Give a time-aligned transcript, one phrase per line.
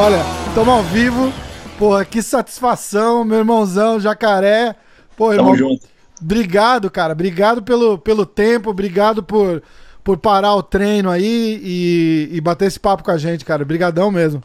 [0.00, 1.32] Olha, estamos ao vivo.
[1.76, 4.76] Porra, que satisfação, meu irmãozão, jacaré.
[5.16, 5.86] Pô, irmão, Tamo junto.
[6.22, 7.12] obrigado, cara.
[7.12, 9.60] Obrigado pelo, pelo tempo, obrigado por,
[10.04, 13.62] por parar o treino aí e, e bater esse papo com a gente, cara.
[13.62, 14.42] Obrigadão mesmo.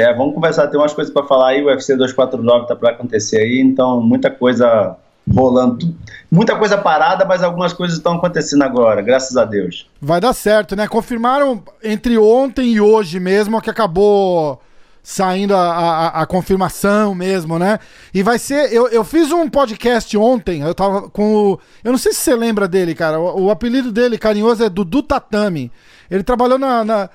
[0.00, 3.38] É, vamos conversar, tem umas coisas para falar aí, o UFC 249 tá para acontecer
[3.38, 4.96] aí, então muita coisa
[5.32, 5.94] rolando,
[6.30, 9.88] muita coisa parada, mas algumas coisas estão acontecendo agora, graças a Deus.
[10.00, 10.88] Vai dar certo, né?
[10.88, 14.60] Confirmaram entre ontem e hoje mesmo que acabou
[15.02, 17.78] saindo a, a, a confirmação mesmo, né?
[18.12, 18.72] E vai ser.
[18.72, 21.60] Eu, eu fiz um podcast ontem, eu tava com o.
[21.82, 23.18] Eu não sei se você lembra dele, cara.
[23.18, 25.72] O, o apelido dele, carinhoso, é Dudu Tatame.
[26.10, 26.84] Ele trabalhou na.
[26.84, 27.10] na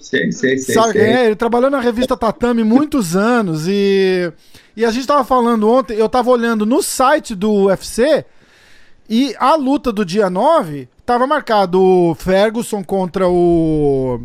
[0.00, 0.74] Sei, sei, sei.
[0.74, 1.02] sabe sei.
[1.02, 1.26] é?
[1.26, 4.32] Ele trabalhou na revista Tatame muitos anos e.
[4.76, 8.24] E a gente tava falando ontem, eu tava olhando no site do UFC
[9.08, 14.20] e a luta do dia 9 tava marcado o Ferguson contra o.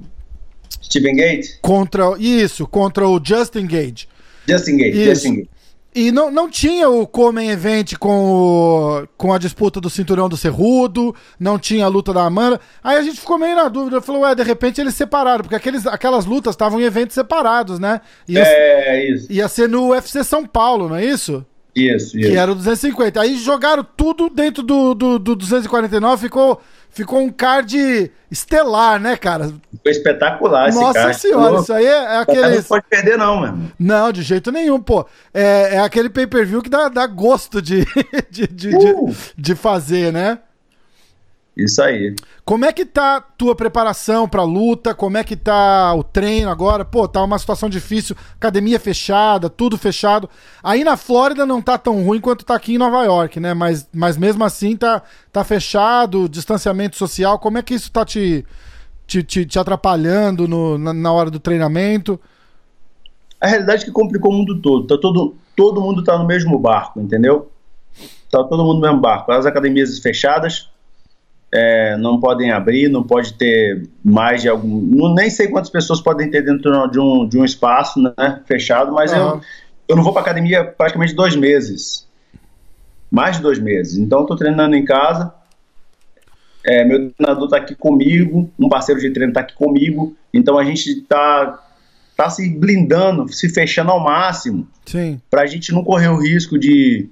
[0.84, 1.60] Steven Gate?
[1.62, 2.16] Contra.
[2.20, 4.08] Isso, contra o Justin Gage.
[4.48, 5.04] Justin Isso.
[5.06, 5.50] Justin Gate.
[5.94, 10.38] E não, não tinha o Comen Event com, o, com a disputa do cinturão do
[10.38, 12.62] Cerrudo, não tinha a luta da Amanda.
[12.82, 15.86] Aí a gente ficou meio na dúvida, falou, ué, de repente eles separaram, porque aqueles,
[15.86, 18.00] aquelas lutas estavam em eventos separados, né?
[18.26, 21.46] Ia, É, isso, ia ser no UFC São Paulo, não é isso?
[21.76, 22.30] Isso, isso.
[22.30, 23.20] Que era o 250.
[23.22, 29.54] Aí jogaram tudo dentro do, do, do 249, ficou, ficou um card estelar, né, cara?
[29.84, 31.14] Foi espetacular esse Nossa cara.
[31.14, 32.62] senhora, Pô, isso aí é, é Não aquele.
[32.64, 33.72] pode perder não, mano.
[33.80, 35.06] Não, de jeito nenhum, pô.
[35.34, 37.86] É, é aquele pay-per-view que dá, dá gosto de,
[38.30, 39.08] de, de, Uh.
[39.08, 40.40] de, de fazer, né?
[41.56, 42.16] Isso aí.
[42.46, 44.96] Como é que tá tua preparação pra luta?
[44.96, 46.86] Como é que tá o treino agora?
[46.86, 50.30] Pô, tá uma situação difícil, academia fechada, tudo fechado.
[50.64, 53.54] Aí na Flórida não tá tão ruim quanto tá aqui em Nova York, né?
[53.54, 57.38] Mas, mas mesmo assim tá, tá fechado, distanciamento social.
[57.38, 58.46] Como é que isso tá te,
[59.06, 62.18] te, te, te atrapalhando no, na, na hora do treinamento?
[63.42, 64.88] A realidade é que complicou o mundo todo.
[64.88, 67.52] Tá todo, todo mundo tá no mesmo barco, entendeu?
[68.32, 69.32] Tá todo mundo no mesmo barco.
[69.34, 70.70] As academias fechadas,
[71.54, 74.82] é, não podem abrir, não pode ter mais de algum.
[74.82, 78.94] Não, nem sei quantas pessoas podem ter dentro de um, de um espaço né, fechado,
[78.94, 79.36] mas Aham.
[79.36, 79.42] eu,
[79.90, 82.08] eu não vou para academia praticamente dois meses.
[83.10, 83.98] Mais de dois meses.
[83.98, 85.34] Então, estou treinando em casa.
[86.64, 90.16] É, meu treinador está aqui comigo, um parceiro de treino está aqui comigo.
[90.34, 91.60] Então, a gente está
[92.16, 94.68] tá se blindando, se fechando ao máximo
[95.30, 97.10] para a gente não correr o risco de,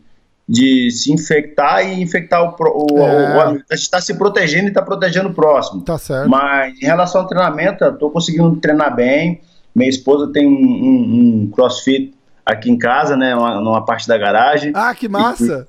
[0.52, 3.38] de se infectar e infectar o, o, É.
[3.38, 5.82] o- a gente está se protegendo e está protegendo o próximo.
[5.84, 6.28] Tá certo.
[6.28, 9.42] Mas em relação ao treinamento, eu tô conseguindo treinar bem.
[9.76, 13.36] Minha esposa tem um, um- um crossfit aqui em casa, né?
[13.36, 14.72] Uma, numa parte da garagem.
[14.74, 15.68] Ah, que massa!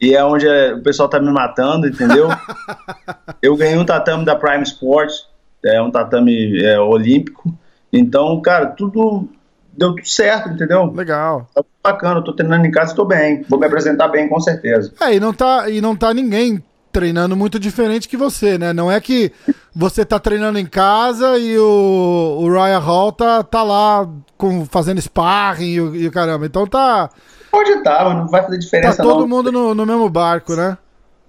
[0.00, 2.28] E é onde é, o pessoal tá me matando, entendeu?
[3.42, 5.26] eu ganhei um tatame da Prime Sports,
[5.64, 7.54] é um tatame é, olímpico.
[7.92, 9.28] Então, cara, tudo
[9.76, 10.92] deu tudo certo, entendeu?
[10.92, 11.48] Legal.
[11.54, 13.44] Tá bacana, eu tô treinando em casa e tô bem.
[13.48, 14.92] Vou me apresentar bem, com certeza.
[15.00, 16.62] É, e não tá, e não tá ninguém
[16.92, 18.72] treinando muito diferente que você, né?
[18.72, 19.32] Não é que
[19.74, 24.06] você tá treinando em casa e o, o Ryan Hall tá, tá lá
[24.36, 26.44] com, fazendo sparring e o, e o caramba.
[26.44, 27.08] Então tá,
[27.52, 29.28] Pode estar, mas não vai fazer tá diferença todo não.
[29.28, 30.78] mundo no, no mesmo barco, né?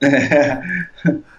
[0.01, 0.61] É,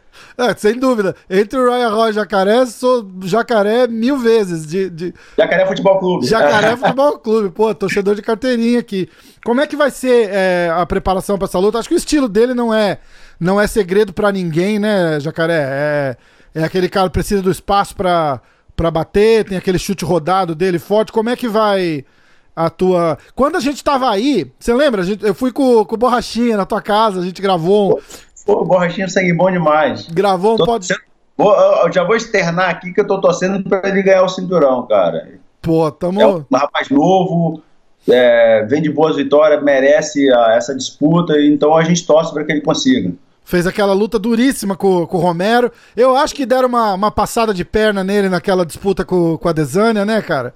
[0.56, 1.14] sem dúvida.
[1.28, 4.66] Entre o Ryan Hall e o Jacaré, sou Jacaré mil vezes.
[4.66, 6.26] De, de Jacaré Futebol Clube.
[6.26, 7.50] Jacaré Futebol Clube.
[7.50, 9.08] Pô, torcedor de carteirinha aqui.
[9.44, 11.78] Como é que vai ser é, a preparação pra essa luta?
[11.78, 12.98] Acho que o estilo dele não é,
[13.38, 15.66] não é segredo pra ninguém, né, Jacaré?
[15.66, 16.16] É,
[16.54, 18.40] é aquele cara que precisa do espaço pra,
[18.76, 21.12] pra bater, tem aquele chute rodado dele forte.
[21.12, 22.04] Como é que vai
[22.56, 23.18] a tua.
[23.34, 25.02] Quando a gente tava aí, você lembra?
[25.02, 28.00] Gente, eu fui com, com o Borrachinha na tua casa, a gente gravou
[28.44, 30.06] Pô, borrachinha sangue bom demais.
[30.10, 30.86] gravou um Tô pod...
[30.86, 31.04] torcendo-
[31.36, 34.86] Vou- eu já vou externar aqui que eu tô torcendo pra ele ganhar o cinturão,
[34.86, 35.32] cara.
[35.60, 36.20] Pô, tamo.
[36.20, 37.60] É um rapaz novo,
[38.08, 42.52] é, vem de boas vitórias, merece a- essa disputa, então a gente torce para que
[42.52, 43.12] ele consiga.
[43.44, 45.72] Fez aquela luta duríssima com, com o Romero.
[45.96, 49.52] Eu acho que deram uma, uma passada de perna nele naquela disputa com, com a
[49.52, 50.54] Desânia, né, cara?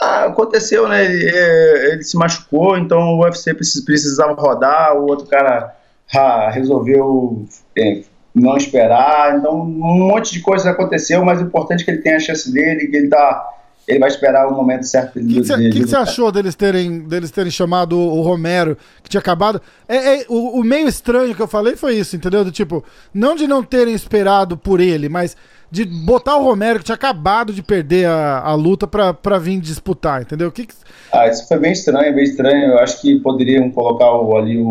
[0.00, 1.04] Ah, aconteceu, né?
[1.04, 5.72] Ele, é, ele se machucou, então o UFC precis- precisava rodar, o outro cara
[6.16, 7.44] ah, resolveu
[7.76, 8.02] é,
[8.34, 9.38] não esperar.
[9.38, 12.52] Então, um monte de coisas aconteceu, mas o importante é que ele tenha a chance
[12.52, 13.50] dele, que ele tá
[13.86, 17.50] ele vai esperar o momento certo O que, que, você achou deles terem, deles terem
[17.50, 19.60] chamado o Romero, que tinha acabado?
[19.86, 22.44] É, é o, o, meio estranho que eu falei foi isso, entendeu?
[22.44, 22.82] Do tipo,
[23.12, 25.36] não de não terem esperado por ele, mas
[25.74, 29.58] de botar o Romero, que tinha acabado de perder a, a luta, pra, pra vir
[29.58, 30.52] disputar, entendeu?
[30.52, 30.74] Que, que...
[31.12, 32.70] Ah, isso foi bem estranho, bem estranho.
[32.70, 34.66] Eu acho que poderiam colocar o, ali o,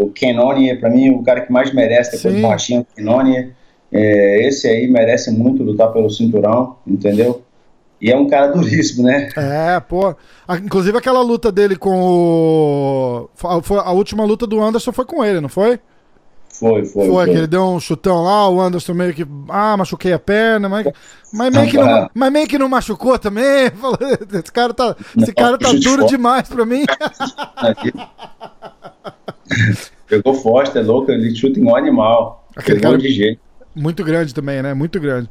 [0.00, 2.40] o Kenoni, pra mim, o cara que mais merece depois Sim.
[2.40, 3.52] do Machinho, o Kenoni.
[3.92, 7.42] É, esse aí merece muito lutar pelo cinturão, entendeu?
[8.00, 9.28] E é um cara duríssimo, né?
[9.36, 10.14] É, pô.
[10.64, 13.30] Inclusive aquela luta dele com o.
[13.44, 15.80] A, última luta do Anderson foi com ele, não foi?
[16.58, 17.06] Foi, foi.
[17.08, 19.24] Foi, que ele deu um chutão lá, o Anderson meio que.
[19.48, 20.88] Ah, machuquei a perna, mas,
[21.32, 23.70] mas, meio, que não, mas meio que não machucou também.
[24.32, 26.84] Esse cara tá, esse cara tá duro demais pra mim.
[30.08, 32.44] Pegou Foster, é louco, ele chuta em um animal.
[32.56, 33.40] Aquele cara de jeito.
[33.74, 34.74] Muito grande também, né?
[34.74, 35.30] Muito grande.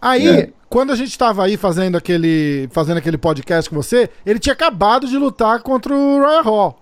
[0.00, 0.50] Aí, é.
[0.68, 5.08] quando a gente estava aí fazendo aquele, fazendo aquele podcast com você, ele tinha acabado
[5.08, 6.81] de lutar contra o Royal Hall.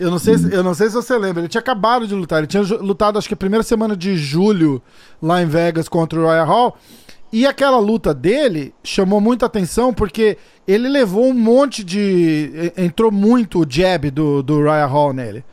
[0.00, 2.38] Eu não, sei se, eu não sei se você lembra, ele tinha acabado de lutar.
[2.38, 4.82] Ele tinha lutado, acho que a primeira semana de julho,
[5.20, 6.76] lá em Vegas, contra o Royal Hall.
[7.30, 12.72] E aquela luta dele chamou muita atenção porque ele levou um monte de.
[12.78, 15.44] Entrou muito o jab do, do Royal Hall nele.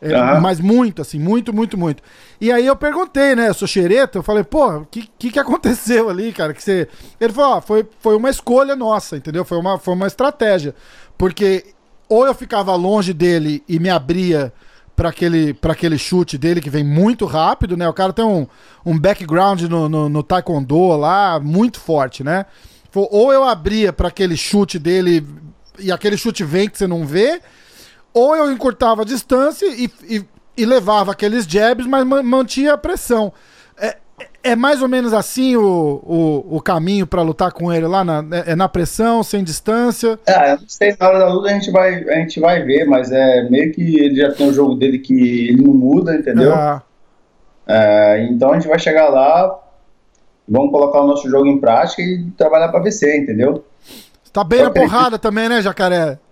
[0.00, 2.00] É, Mas muito, assim, muito, muito, muito.
[2.40, 3.48] E aí eu perguntei, né?
[3.48, 6.54] Eu sou xereta, eu falei, pô, o que, que, que aconteceu ali, cara?
[6.54, 6.86] Que você.
[7.20, 9.44] Ele falou, ó, foi, foi uma escolha nossa, entendeu?
[9.44, 10.72] Foi uma, foi uma estratégia.
[11.18, 11.74] Porque
[12.08, 14.52] ou eu ficava longe dele e me abria
[14.96, 17.88] para aquele, aquele chute dele que vem muito rápido, né?
[17.88, 18.46] O cara tem um,
[18.84, 22.46] um background no, no, no taekwondo lá muito forte, né?
[22.92, 25.24] Ou eu abria para aquele chute dele
[25.78, 27.40] e aquele chute vem que você não vê,
[28.12, 30.24] ou eu encurtava a distância e, e,
[30.56, 33.32] e levava aqueles jabs, mas mantinha a pressão.
[34.42, 38.04] É, mais ou menos assim o, o, o caminho para lutar com ele lá?
[38.04, 40.18] Na, é, é na pressão, sem distância?
[40.26, 42.84] É, eu não sei, na hora da luta a gente, vai, a gente vai ver,
[42.86, 46.54] mas é meio que ele já tem um jogo dele que ele não muda, entendeu?
[46.54, 46.82] Ah.
[47.66, 49.58] É, então a gente vai chegar lá,
[50.48, 53.64] vamos colocar o nosso jogo em prática e trabalhar para vencer, entendeu?
[54.32, 56.18] Tá bem Só a porrada também, né, Jacaré?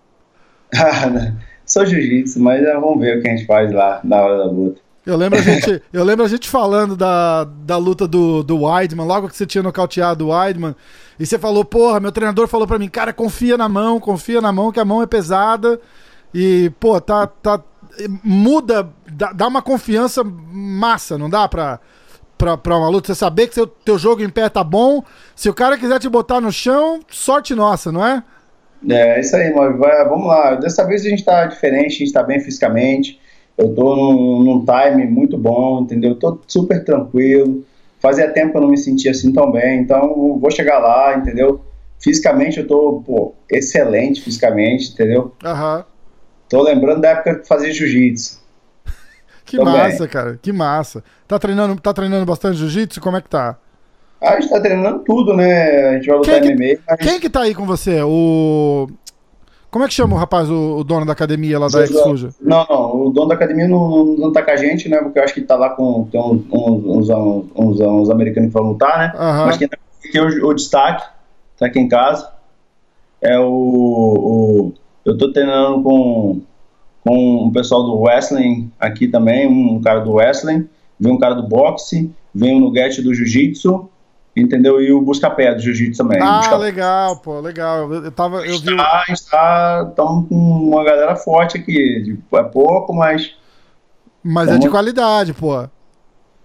[0.75, 1.33] Ah,
[1.65, 4.45] sou jiu-jitsu, mas é, vamos ver o que a gente faz lá na hora da
[4.47, 4.81] luta.
[5.07, 9.07] Eu lembro a gente, eu lembro a gente falando da, da luta do, do Weidman,
[9.07, 10.75] logo que você tinha nocauteado o Weidman,
[11.19, 14.53] e você falou, porra, meu treinador falou para mim, cara, confia na mão, confia na
[14.53, 15.81] mão, que a mão é pesada,
[16.35, 17.63] e, pô, tá, tá,
[18.23, 21.81] muda, dá, dá uma confiança massa, não dá pra,
[22.37, 23.07] pra, pra uma luta?
[23.07, 25.05] Você saber que seu teu jogo em pé tá bom,
[25.35, 28.23] se o cara quiser te botar no chão, sorte nossa, não é?
[28.89, 29.79] É, é isso aí, mano.
[29.79, 30.55] vamos lá.
[30.57, 33.21] Dessa vez a gente tá diferente, a gente tá bem fisicamente.
[33.57, 36.11] Eu tô num, num time muito bom, entendeu?
[36.11, 37.65] Eu tô super tranquilo.
[37.99, 41.61] Fazia tempo que eu não me sentia assim tão bem, então vou chegar lá, entendeu?
[41.99, 45.33] Fisicamente eu tô, pô, excelente fisicamente, entendeu?
[45.43, 45.79] Aham.
[45.79, 45.85] Uhum.
[46.49, 48.41] Tô lembrando da época que fazia jiu-jitsu.
[49.45, 51.03] que massa, cara, que massa.
[51.27, 53.01] Tá treinando, tá treinando bastante jiu-jitsu?
[53.01, 53.59] Como é que tá?
[54.21, 55.89] A gente tá treinando tudo, né?
[55.89, 56.81] A gente vai lutar quem que, MMA.
[56.89, 56.99] Mas...
[56.99, 58.03] Quem que tá aí com você?
[58.03, 58.87] O.
[59.71, 62.31] Como é que chama o rapaz, o, o dono da academia lá da Exfuja?
[62.41, 64.99] Não, não, o dono da academia não, não, não, tá com a gente, né?
[64.99, 67.11] Porque eu acho que tá lá com tem uns, uns,
[67.55, 69.13] uns, uns americanos que vão lutar, né?
[69.15, 69.47] Uhum.
[69.47, 71.05] Mas quem tá aqui é o, o, destaque,
[71.59, 72.31] tá aqui em casa.
[73.21, 73.45] É o.
[73.47, 74.73] o
[75.05, 76.41] eu tô treinando com,
[77.05, 81.43] com o pessoal do wrestling aqui também, um cara do wrestling, vem um cara do
[81.47, 83.89] boxe, vem um Nugget do jiu-jitsu
[84.37, 84.81] entendeu?
[84.81, 86.21] E o busca-pé do jiu-jitsu também.
[86.21, 87.93] Ah, busca legal, pô, legal.
[87.93, 88.73] Eu, tava, eu vi...
[88.73, 93.35] Está, está, estamos com uma galera forte aqui, é pouco, mas...
[94.23, 95.67] Mas é de qualidade, pô.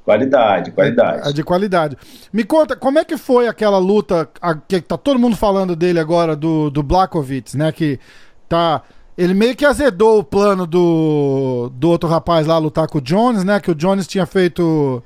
[0.06, 1.30] Qualidade, qualidade.
[1.30, 1.98] É de qualidade.
[2.32, 6.00] Me conta, como é que foi aquela luta, a, que tá todo mundo falando dele
[6.00, 8.00] agora, do, do Blakovic, né, que
[8.48, 8.82] tá...
[9.18, 13.44] Ele meio que azedou o plano do, do outro rapaz lá lutar com o Jones,
[13.44, 13.60] né?
[13.60, 15.04] Que o Jones tinha feito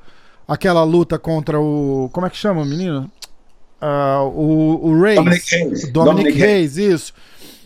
[0.48, 2.10] aquela luta contra o.
[2.12, 3.10] Como é que chama o menino?
[3.82, 5.16] Uh, o, o Reis.
[5.16, 5.92] Dominic Hayes.
[5.92, 6.82] Dominic, isso.
[6.82, 7.14] isso.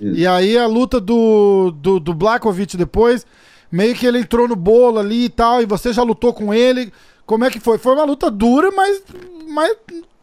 [0.01, 3.25] E aí a luta do, do, do Blakovic depois,
[3.71, 6.91] meio que ele entrou no bolo ali e tal, e você já lutou com ele.
[7.25, 7.77] Como é que foi?
[7.77, 9.03] Foi uma luta dura, mas.
[9.48, 9.75] mas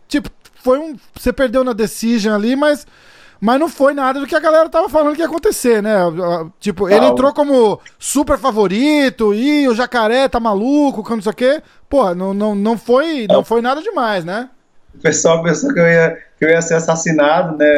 [0.08, 0.30] tipo,
[0.62, 0.96] foi um.
[1.14, 2.86] Você perdeu na decision ali, mas
[3.40, 5.98] mas não foi nada do que a galera tava falando que ia acontecer, né?
[6.58, 11.62] Tipo, ele entrou como super favorito e o jacaré tá maluco, não sei o quê.
[11.88, 14.48] Pô, não, não, não, foi, não foi nada demais, né?
[14.94, 17.76] O pessoal pensou que eu ia, que eu ia ser assassinado, né?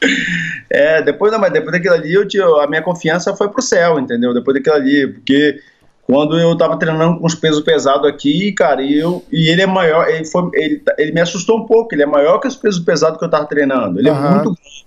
[0.70, 4.32] é, depois, não, mas depois daquilo ali, eu a minha confiança foi pro céu, entendeu?
[4.32, 5.60] Depois daquilo ali, porque
[6.06, 9.66] quando eu tava treinando com os pesos pesados aqui, cara, e, eu, e ele é
[9.66, 12.80] maior, ele, foi, ele, ele me assustou um pouco, ele é maior que os pesos
[12.80, 13.98] pesados que eu tava treinando.
[13.98, 14.16] Ele uhum.
[14.16, 14.86] é muito grande.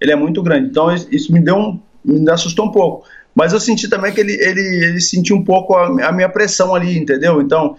[0.00, 0.68] Ele é muito grande.
[0.68, 1.80] Então isso me deu um.
[2.04, 3.06] me assustou um pouco.
[3.32, 6.74] Mas eu senti também que ele, ele, ele sentiu um pouco a, a minha pressão
[6.74, 7.40] ali, entendeu?
[7.40, 7.76] Então,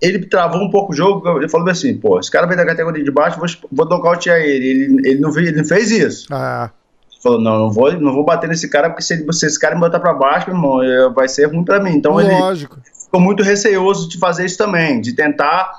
[0.00, 3.02] ele travou um pouco o jogo, ele falou assim, pô, esse cara veio da categoria
[3.02, 4.68] de baixo, vou, vou nocautear ele.
[4.68, 6.28] Ele, ele, não, ele não fez isso.
[6.30, 6.70] Ah
[7.22, 9.80] falou, não, não vou, não vou bater nesse cara, porque se, se esse cara me
[9.80, 11.92] botar pra baixo, meu irmão, é, vai ser ruim pra mim.
[11.92, 12.78] Então Lógico.
[12.84, 15.72] ele ficou muito receoso de fazer isso também, de tentar,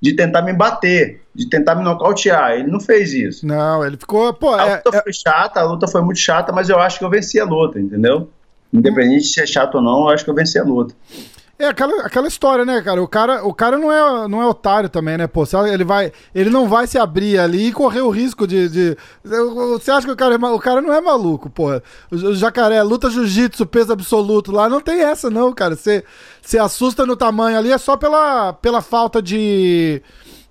[0.00, 2.52] de tentar me bater, de tentar me nocautear.
[2.52, 3.46] Ele não fez isso.
[3.46, 4.50] Não, ele ficou, pô...
[4.54, 7.10] A luta é, foi chata, a luta foi muito chata, mas eu acho que eu
[7.10, 8.28] venci a luta, entendeu?
[8.72, 10.94] Independente de ser chato ou não, eu acho que eu venci a luta.
[11.58, 13.00] É aquela, aquela história, né, cara?
[13.00, 15.26] O cara, o cara não, é, não é otário também, né?
[15.26, 18.68] Pô, ele, vai, ele não vai se abrir ali e correr o risco de.
[18.68, 21.68] de você acha que o cara, é, o cara não é maluco, pô?
[22.10, 25.76] O, jacaré, luta jiu-jitsu, peso absoluto lá, não tem essa, não, cara.
[25.76, 26.02] Você,
[26.40, 30.02] você assusta no tamanho ali, é só pela, pela falta de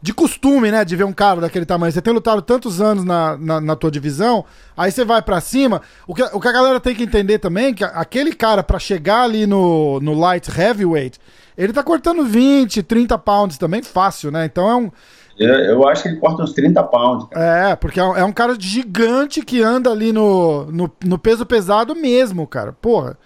[0.02, 0.84] de costume, né?
[0.84, 1.92] De ver um cara daquele tamanho.
[1.92, 4.44] Você tem lutado tantos anos na, na, na tua divisão,
[4.76, 5.82] aí você vai para cima.
[6.08, 8.80] O que, o que a galera tem que entender também é que aquele cara, para
[8.80, 11.20] chegar ali no, no light heavyweight,
[11.58, 14.46] ele tá cortando 20, 30 pounds também, fácil, né?
[14.46, 14.92] Então é um.
[15.38, 17.28] Eu, eu acho que ele corta uns 30 pounds.
[17.30, 17.72] Cara.
[17.72, 21.46] É, porque é um, é um, cara gigante que anda ali no, no, no, peso
[21.46, 22.74] pesado mesmo, cara.
[22.74, 23.18] Porra.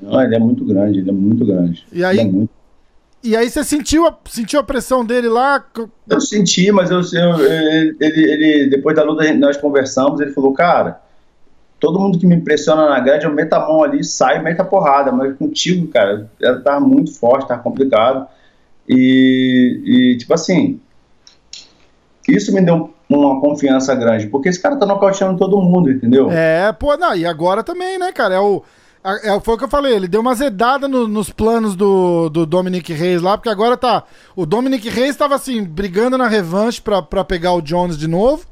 [0.00, 1.84] Não, ele é muito grande, ele é muito grande.
[1.92, 2.50] E aí, é muito...
[3.22, 5.64] E aí você sentiu a, sentiu a pressão dele lá?
[6.08, 11.00] Eu senti, mas eu, eu ele, ele, depois da luta nós conversamos, ele falou, cara,
[11.80, 14.64] todo mundo que me impressiona na grade, eu meto a mão ali, saio, meto a
[14.64, 18.26] porrada, mas contigo, cara, ela tava muito forte, tava complicado.
[18.88, 20.80] E, e tipo assim,
[22.28, 26.30] isso me deu uma confiança grande, porque esse cara tá nocauteando todo mundo, entendeu?
[26.30, 28.62] É, pô, não, e agora também, né, cara, é o
[29.22, 32.44] é, foi o que eu falei, ele deu uma zedada no, nos planos do, do
[32.44, 34.04] Dominic Reis lá, porque agora tá.
[34.34, 38.44] O Dominic Reis estava assim, brigando na revanche pra, pra pegar o Jones de novo.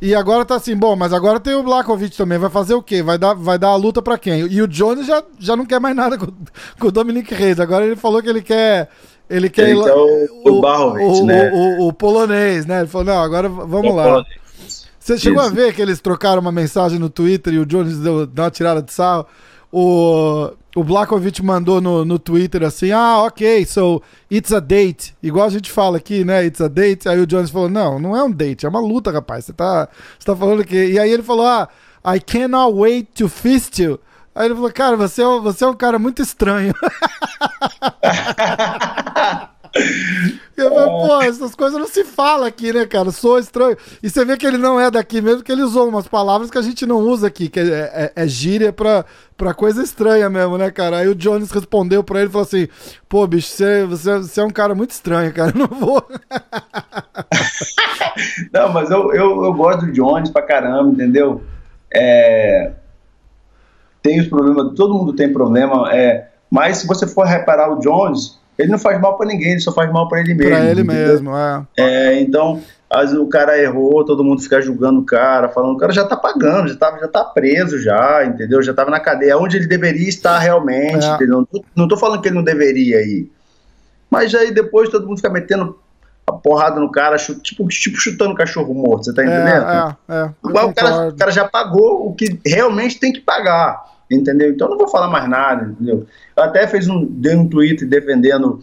[0.00, 2.38] E agora tá assim, bom, mas agora tem o Blakovic também.
[2.38, 3.02] Vai fazer o quê?
[3.02, 4.40] Vai dar, vai dar a luta para quem?
[4.40, 6.26] E o Jones já, já não quer mais nada com,
[6.78, 7.58] com o Dominic Reis.
[7.58, 8.90] Agora ele falou que ele quer.
[9.28, 11.50] Ele quer ele ir lá, o, o, o, né?
[11.52, 12.80] o, o, polonês, né?
[12.80, 14.04] Ele falou, não, agora vamos lá.
[14.04, 14.46] Polonês.
[15.06, 15.52] Você chegou Isso.
[15.52, 18.50] a ver que eles trocaram uma mensagem no Twitter e o Jones deu, deu uma
[18.50, 19.28] tirada de sal?
[19.78, 24.02] O, o Blakovic mandou no, no Twitter assim: ah, ok, so
[24.32, 25.14] it's a date.
[25.22, 26.46] Igual a gente fala aqui, né?
[26.46, 27.06] It's a date.
[27.06, 29.44] Aí o Jones falou: não, não é um date, é uma luta, rapaz.
[29.44, 29.86] Você tá,
[30.18, 30.92] você tá falando que.
[30.92, 31.68] E aí ele falou: ah,
[32.06, 34.00] I cannot wait to fist you.
[34.34, 36.72] Aí ele falou: cara, você é, você é um cara muito estranho.
[40.56, 43.10] Eu falei, pô, essas coisas não se fala aqui, né, cara?
[43.10, 43.76] Sou estranho.
[44.02, 46.56] E você vê que ele não é daqui mesmo, que ele usou umas palavras que
[46.56, 49.04] a gente não usa aqui, que é, é, é gíria pra,
[49.36, 50.96] pra coisa estranha mesmo, né, cara?
[50.98, 52.68] Aí o Jones respondeu pra ele e falou assim:
[53.06, 55.52] pô, bicho, você, você, você é um cara muito estranho, cara.
[55.54, 56.02] Eu não vou.
[58.50, 61.44] não, mas eu, eu, eu gosto do Jones pra caramba, entendeu?
[61.92, 62.72] É...
[64.02, 66.30] Tem os problemas, todo mundo tem problema, é...
[66.50, 69.72] mas se você for reparar o Jones ele não faz mal para ninguém, ele só
[69.72, 70.50] faz mal para ele mesmo.
[70.50, 71.08] Para ele entendeu?
[71.08, 71.66] mesmo, é.
[71.76, 75.78] é então, às vezes o cara errou, todo mundo fica julgando o cara, falando, o
[75.78, 78.62] cara já tá pagando, já tá, já tá preso já, entendeu?
[78.62, 81.14] Já tava na cadeia, onde ele deveria estar realmente, é.
[81.14, 81.46] entendeu?
[81.74, 83.30] Não tô, falando que ele não deveria ir.
[84.10, 85.78] Mas aí depois todo mundo fica metendo
[86.26, 89.66] a porrada no cara, tipo, tipo chutando cachorro morto, você tá é, entendendo?
[89.66, 93.95] É, é, é, o, cara, o cara já pagou o que realmente tem que pagar
[94.10, 94.50] entendeu?
[94.50, 96.06] Então não vou falar mais nada, entendeu?
[96.36, 98.60] Eu até fez um, dei um tweet defendendo,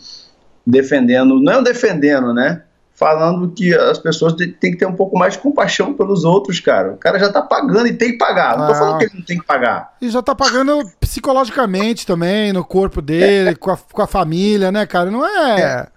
[0.66, 2.64] defendendo, não defendendo, né?
[2.96, 6.94] Falando que as pessoas têm que ter um pouco mais de compaixão pelos outros, cara.
[6.94, 8.58] O cara já tá pagando e tem que pagar.
[8.58, 9.96] Não tô falando que ele não tem que pagar.
[10.00, 13.56] E já tá pagando psicologicamente também, no corpo dele, é.
[13.56, 15.10] com, a, com a família, né, cara?
[15.10, 15.62] Não é.
[15.62, 15.88] é.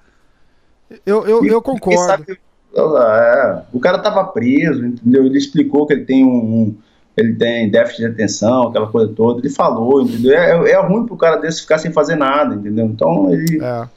[1.05, 2.01] Eu, eu, eu concordo.
[2.01, 2.39] Sabe,
[2.75, 5.25] é, o cara tava preso, entendeu?
[5.25, 6.77] Ele explicou que ele tem um
[7.17, 10.35] ele tem déficit de atenção, aquela coisa toda, ele falou, entendeu?
[10.35, 12.87] É, é ruim pro cara desse ficar sem fazer nada, entendeu?
[12.87, 13.63] Então ele.
[13.63, 13.89] É.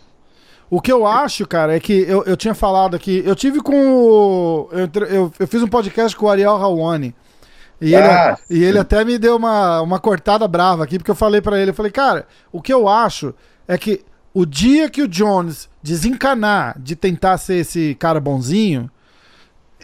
[0.70, 3.76] O que eu acho, cara, é que eu, eu tinha falado aqui, eu tive com
[3.76, 4.70] o.
[4.72, 7.14] Eu, eu, eu fiz um podcast com o Ariel Rawani.
[7.82, 11.16] E, ah, ele, e ele até me deu uma, uma cortada brava aqui, porque eu
[11.16, 13.34] falei para ele, eu falei, cara, o que eu acho
[13.68, 14.02] é que
[14.34, 18.92] o dia que o Jones desencanar de tentar ser esse cara bonzinho,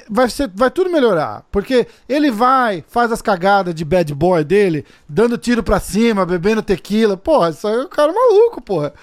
[0.10, 1.46] vai, ser, vai tudo melhorar.
[1.52, 6.62] Porque ele vai, faz as cagadas de bad boy dele, dando tiro pra cima, bebendo
[6.62, 7.18] tequila.
[7.18, 8.94] Porra, isso aí é um cara maluco, porra.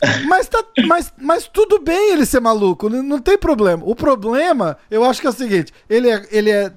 [0.28, 3.82] Mas, tá, mas, mas tudo bem ele ser maluco, não, tem problema.
[3.82, 6.70] O problema, eu acho que é o seguinte: ele é, ele é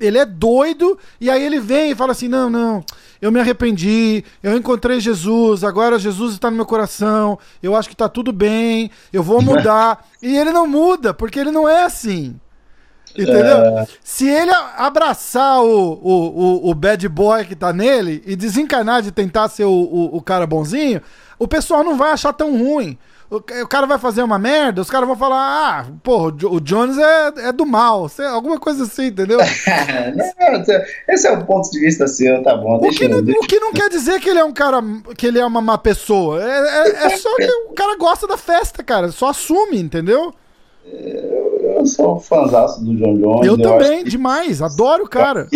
[0.00, 2.82] ele é doido, e aí ele vem e fala assim: não, não,
[3.20, 7.94] eu me arrependi, eu encontrei Jesus, agora Jesus está no meu coração, eu acho que
[7.94, 10.06] está tudo bem, eu vou mudar.
[10.22, 12.38] e ele não muda, porque ele não é assim.
[13.16, 13.78] Entendeu?
[13.78, 13.86] É...
[14.02, 19.10] Se ele abraçar o, o, o, o, bad boy que tá nele e desencanar de
[19.10, 21.00] tentar ser o, o, o cara bonzinho,
[21.38, 22.98] o pessoal não vai achar tão ruim
[23.30, 27.48] o, cara vai fazer uma merda, os caras vão falar, ah, porra, o Jones é,
[27.48, 29.38] é do mal, alguma coisa assim, entendeu?
[31.08, 32.76] esse é o ponto de vista seu, tá bom.
[32.78, 34.78] O que, não, o que não quer dizer que ele é um cara,
[35.14, 38.38] que ele é uma má pessoa, é, é, é só que o cara gosta da
[38.38, 40.34] festa, cara, só assume, entendeu?
[41.78, 43.46] Eu sou fãzaço do John Jones.
[43.46, 45.46] Eu, eu também, demais, adoro o cara.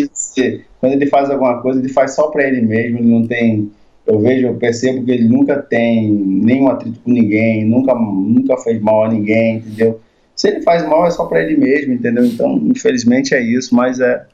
[0.81, 3.71] quando ele faz alguma coisa, ele faz só pra ele mesmo, ele não tem
[4.07, 8.81] eu vejo, eu percebo que ele nunca tem nenhum atrito com ninguém, nunca, nunca fez
[8.81, 10.01] mal a ninguém, entendeu?
[10.35, 12.25] Se ele faz mal é só para ele mesmo, entendeu?
[12.25, 14.25] Então, infelizmente é isso, mas é.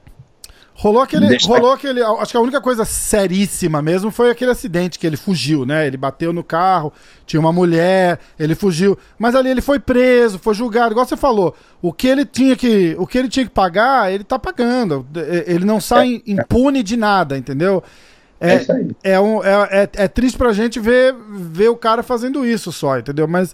[0.78, 1.26] Rolou aquele.
[1.26, 1.48] Deixa...
[1.48, 2.00] Rolou aquele.
[2.00, 5.84] Acho que a única coisa seríssima mesmo foi aquele acidente que ele fugiu, né?
[5.84, 6.92] Ele bateu no carro,
[7.26, 8.96] tinha uma mulher, ele fugiu.
[9.18, 10.92] Mas ali ele foi preso, foi julgado.
[10.92, 14.22] Igual você falou, o que ele tinha que, o que ele tinha que pagar, ele
[14.22, 15.04] tá pagando.
[15.46, 16.30] Ele não sai é.
[16.30, 17.82] impune de nada, entendeu?
[18.40, 22.46] É, é, é, um, é, é, é, triste pra gente ver, ver o cara fazendo
[22.46, 23.26] isso só, entendeu?
[23.26, 23.52] Mas,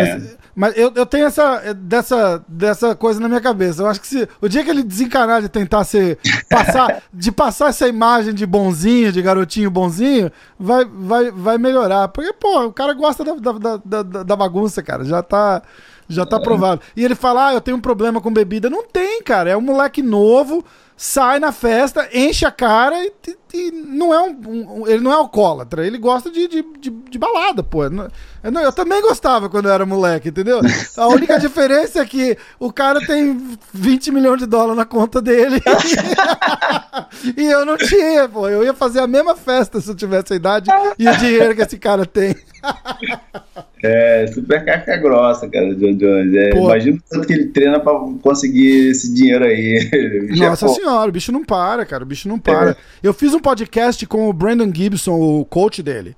[0.00, 0.22] é.
[0.54, 3.82] mas eu, eu tenho essa, dessa, dessa coisa na minha cabeça.
[3.82, 6.18] Eu acho que se o dia que ele desencanar de tentar ser.
[6.48, 12.08] Passar, de passar essa imagem de bonzinho, de garotinho bonzinho, vai, vai, vai melhorar.
[12.08, 15.04] Porque, pô, o cara gosta da, da, da, da bagunça, cara.
[15.04, 15.62] Já tá.
[16.08, 16.40] Já tá é.
[16.40, 16.80] provado.
[16.96, 18.70] E ele fala, ah, eu tenho um problema com bebida.
[18.70, 19.50] Não tem, cara.
[19.50, 20.64] É um moleque novo
[20.96, 23.12] sai na festa, enche a cara e,
[23.54, 27.18] e não é um, um, Ele não é alcoólatra, ele gosta de, de, de, de
[27.18, 27.84] balada, pô.
[27.84, 30.60] Eu, não, eu, também gostava quando eu era moleque, entendeu?
[30.96, 35.60] A única diferença é que o cara tem 20 milhões de dólares na conta dele
[37.36, 38.48] e eu não tinha, pô.
[38.48, 41.62] Eu ia fazer a mesma festa se eu tivesse a idade e o dinheiro que
[41.62, 42.34] esse cara tem.
[43.82, 46.34] É, super casca grossa, cara, John Jones.
[46.34, 49.90] É, imagina o tanto que ele treina pra conseguir esse dinheiro aí.
[50.36, 52.02] Nossa senhora, o bicho não para, cara.
[52.02, 52.70] O bicho não para.
[52.70, 52.76] É.
[53.02, 56.16] Eu fiz um podcast com o Brandon Gibson, o coach dele.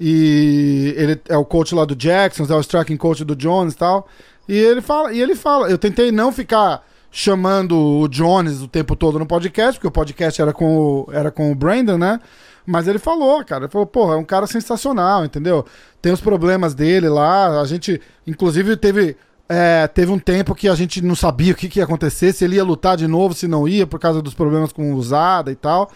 [0.00, 3.76] E ele é o coach lá do Jackson, é o striking coach do Jones e
[3.76, 4.08] tal.
[4.48, 8.96] E ele fala, e ele fala, eu tentei não ficar chamando o Jones o tempo
[8.96, 12.20] todo no podcast, porque o podcast era com o, era com o Brandon, né?
[12.66, 15.64] Mas ele falou, cara, ele falou, porra, é um cara sensacional, entendeu?
[16.02, 19.16] Tem os problemas dele lá, a gente, inclusive, teve.
[19.46, 22.46] É, teve um tempo que a gente não sabia o que, que, ia acontecer, se
[22.46, 25.54] ele ia lutar de novo, se não ia, por causa dos problemas com usada e
[25.54, 25.92] tal.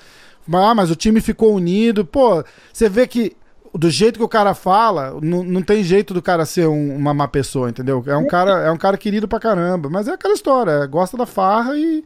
[0.53, 2.05] Ah, mas o time ficou unido.
[2.05, 3.37] Pô, você vê que
[3.75, 7.13] do jeito que o cara fala, não, não tem jeito do cara ser um, uma
[7.13, 8.03] má pessoa, entendeu?
[8.07, 9.89] É um cara, é um cara querido pra caramba.
[9.91, 12.05] Mas é aquela história, é, gosta da farra e,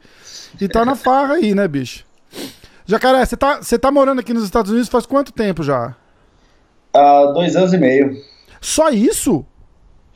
[0.61, 2.05] e tá na farra aí, né, bicho?
[2.85, 5.95] Jacaré, você tá, você tá morando aqui nos Estados Unidos faz quanto tempo já?
[6.93, 8.17] Há uh, dois anos e meio.
[8.61, 9.47] Só isso?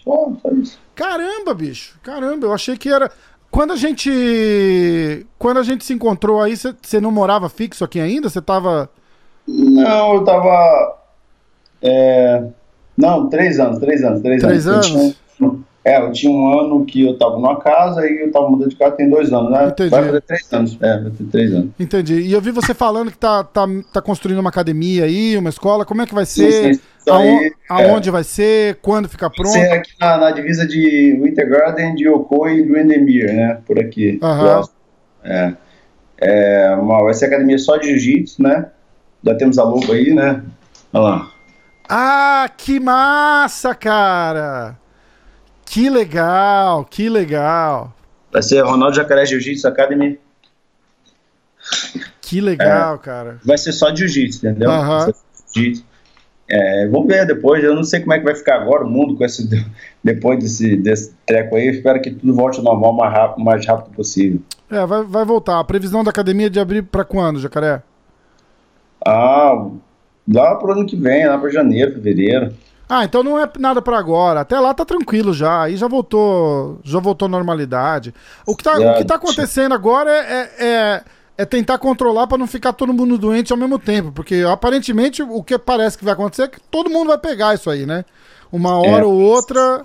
[0.04, 0.78] Oh, só isso.
[0.94, 1.98] Caramba, bicho.
[2.02, 3.10] Caramba, eu achei que era.
[3.50, 5.26] Quando a gente.
[5.38, 8.28] Quando a gente se encontrou aí, você não morava fixo aqui ainda?
[8.28, 8.90] Você tava.
[9.46, 10.98] Não, eu tava.
[11.80, 12.44] É...
[12.96, 14.86] Não, três anos, três anos, três, três anos.
[14.90, 15.16] anos?
[15.86, 18.74] É, eu tinha um ano que eu tava numa casa e eu tava mudando de
[18.74, 19.68] casa tem dois anos, né?
[19.68, 19.90] Entendi.
[19.90, 20.78] Vai fazer três anos.
[20.82, 21.70] É, vai ter três anos.
[21.78, 22.14] Entendi.
[22.22, 25.84] E eu vi você falando que tá, tá, tá construindo uma academia aí, uma escola.
[25.84, 26.50] Como é que vai ser?
[26.50, 26.80] Sim, sim.
[27.08, 28.78] Aonde, aonde é, vai ser?
[28.82, 29.52] Quando fica pronto?
[29.52, 33.60] Vai ser aqui na, na, divisa de Winter Garden, de Yokoi e Grandemir, né?
[33.64, 34.18] Por aqui.
[34.20, 34.64] Aham.
[35.22, 35.52] É.
[36.18, 38.66] é uma, vai ser academia só de jiu-jitsu, né?
[39.22, 40.42] Já temos a logo aí, né?
[40.92, 41.30] Olha lá.
[41.88, 44.76] Ah, que massa, cara!
[45.66, 47.94] Que legal, que legal.
[48.32, 50.18] Vai ser Ronaldo Jacaré Jiu-Jitsu Academy.
[52.20, 53.38] Que legal, é, cara.
[53.44, 54.70] Vai ser só jiu-jitsu, entendeu?
[54.70, 55.12] Uhum.
[55.54, 55.84] Jiu
[56.48, 57.62] é, vamos ver depois.
[57.62, 59.48] Eu não sei como é que vai ficar agora o mundo com esse
[60.02, 61.66] depois desse, desse treco aí.
[61.66, 64.40] Eu espero que tudo volte ao normal o mais rápido, mais rápido possível.
[64.70, 65.58] É, vai, vai voltar.
[65.58, 67.82] A previsão da academia é de abrir para quando, Jacaré?
[69.04, 69.68] Ah,
[70.32, 72.54] lá pro ano que vem, lá para janeiro, fevereiro.
[72.88, 74.40] Ah, então não é nada para agora.
[74.40, 75.62] Até lá tá tranquilo já.
[75.62, 78.14] Aí já voltou, já voltou normalidade.
[78.46, 81.04] O que tá, o que tá acontecendo agora é, é,
[81.38, 85.42] é tentar controlar para não ficar todo mundo doente ao mesmo tempo, porque aparentemente o
[85.42, 88.04] que parece que vai acontecer é que todo mundo vai pegar isso aí, né?
[88.52, 89.04] Uma hora é.
[89.04, 89.82] ou outra,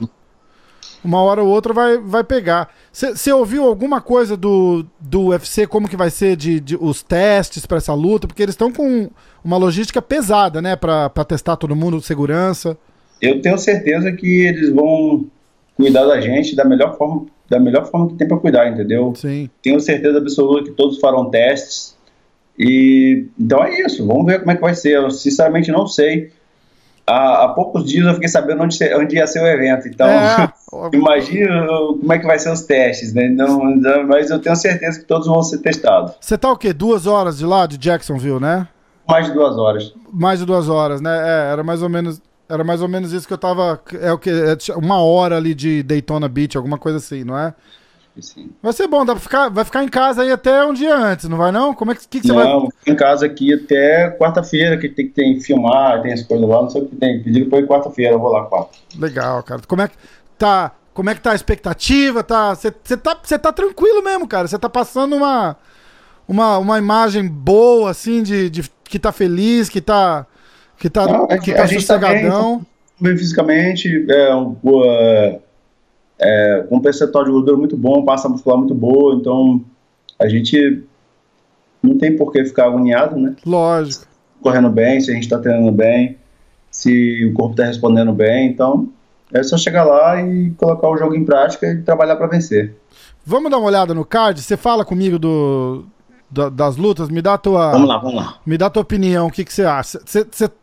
[1.04, 2.70] uma hora ou outra vai, vai pegar.
[2.94, 7.66] Você ouviu alguma coisa do, do UFC como que vai ser de, de os testes
[7.66, 8.28] para essa luta?
[8.28, 9.10] Porque eles estão com
[9.44, 12.78] uma logística pesada, né, para testar todo mundo, segurança
[13.22, 15.26] eu tenho certeza que eles vão
[15.76, 19.14] cuidar da gente da melhor forma da melhor forma que tem para cuidar, entendeu?
[19.14, 19.50] Sim.
[19.62, 21.98] Tenho certeza absoluta que todos farão testes.
[22.58, 24.96] E então é isso, vamos ver como é que vai ser.
[24.96, 26.32] Eu sinceramente não sei.
[27.06, 30.54] Há, há poucos dias eu fiquei sabendo onde, onde ia ser o evento, então é.
[30.96, 31.68] imagina
[32.00, 33.28] como é que vai ser os testes, né?
[33.28, 33.60] Não,
[34.08, 36.14] mas eu tenho certeza que todos vão ser testados.
[36.22, 36.72] Você tá o quê?
[36.72, 38.66] Duas horas de lá de Jacksonville, né?
[39.06, 39.94] Mais de duas horas.
[40.14, 41.18] Mais de duas horas, né?
[41.18, 42.22] É, era mais ou menos.
[42.52, 43.82] Era mais ou menos isso que eu tava.
[44.02, 44.30] É o que?
[44.30, 47.54] É uma hora ali de Daytona Beach, alguma coisa assim, não é?
[48.20, 48.52] Sim.
[48.62, 51.30] Vai ser bom, dá pra ficar, vai ficar em casa aí até um dia antes,
[51.30, 51.74] não vai não?
[51.74, 52.46] Como é que, que, que você não, vai?
[52.46, 56.62] Não, em casa aqui até quarta-feira, que tem que tem, filmar, tem as coisas lá,
[56.62, 57.24] não sei o que tem.
[57.24, 58.78] Pediram pra ir quarta-feira, eu vou lá quarta.
[59.00, 59.62] Legal, cara.
[59.66, 59.96] Como é que
[60.38, 60.74] tá?
[60.94, 62.22] Como é que tá a expectativa?
[62.22, 64.46] Tá, você tá, tá tranquilo mesmo, cara.
[64.46, 65.56] Você tá passando uma,
[66.28, 70.28] uma, uma imagem boa, assim, de, de que tá feliz, que tá,
[70.82, 72.58] que tá, não, é que, que tá a gente sossegadão.
[72.58, 72.65] Tá
[73.00, 74.56] bem, bem fisicamente, é, um,
[76.20, 79.63] é, com um percentual de gordura muito bom, passa muscular muito boa, então
[80.20, 80.84] a gente
[81.84, 83.36] não tem por que ficar agoniado, né?
[83.46, 84.08] Lógico.
[84.41, 86.17] Correndo bem, se a gente está treinando bem,
[86.72, 88.89] se o corpo está respondendo bem, então
[89.32, 92.76] é só chegar lá e colocar o jogo em prática e trabalhar para vencer.
[93.24, 94.41] Vamos dar uma olhada no card?
[94.41, 95.86] Você fala comigo do,
[96.32, 97.10] da, das lutas?
[97.10, 97.72] Me dá a tua.
[97.72, 98.36] Vamos lá, vamos lá.
[98.46, 100.00] Me dá a tua opinião, o que, que você acha?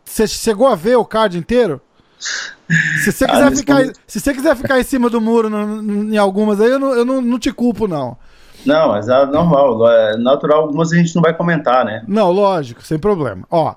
[0.03, 1.79] Você chegou a ver o card inteiro?
[2.17, 6.13] Se você quiser, ah, ficar, se você quiser ficar em cima do muro no, no,
[6.13, 8.17] em algumas aí, eu, não, eu não, não te culpo, não.
[8.65, 12.03] Não, mas é normal, é natural, algumas a gente não vai comentar, né?
[12.07, 13.45] Não, lógico, sem problema.
[13.49, 13.73] Ó,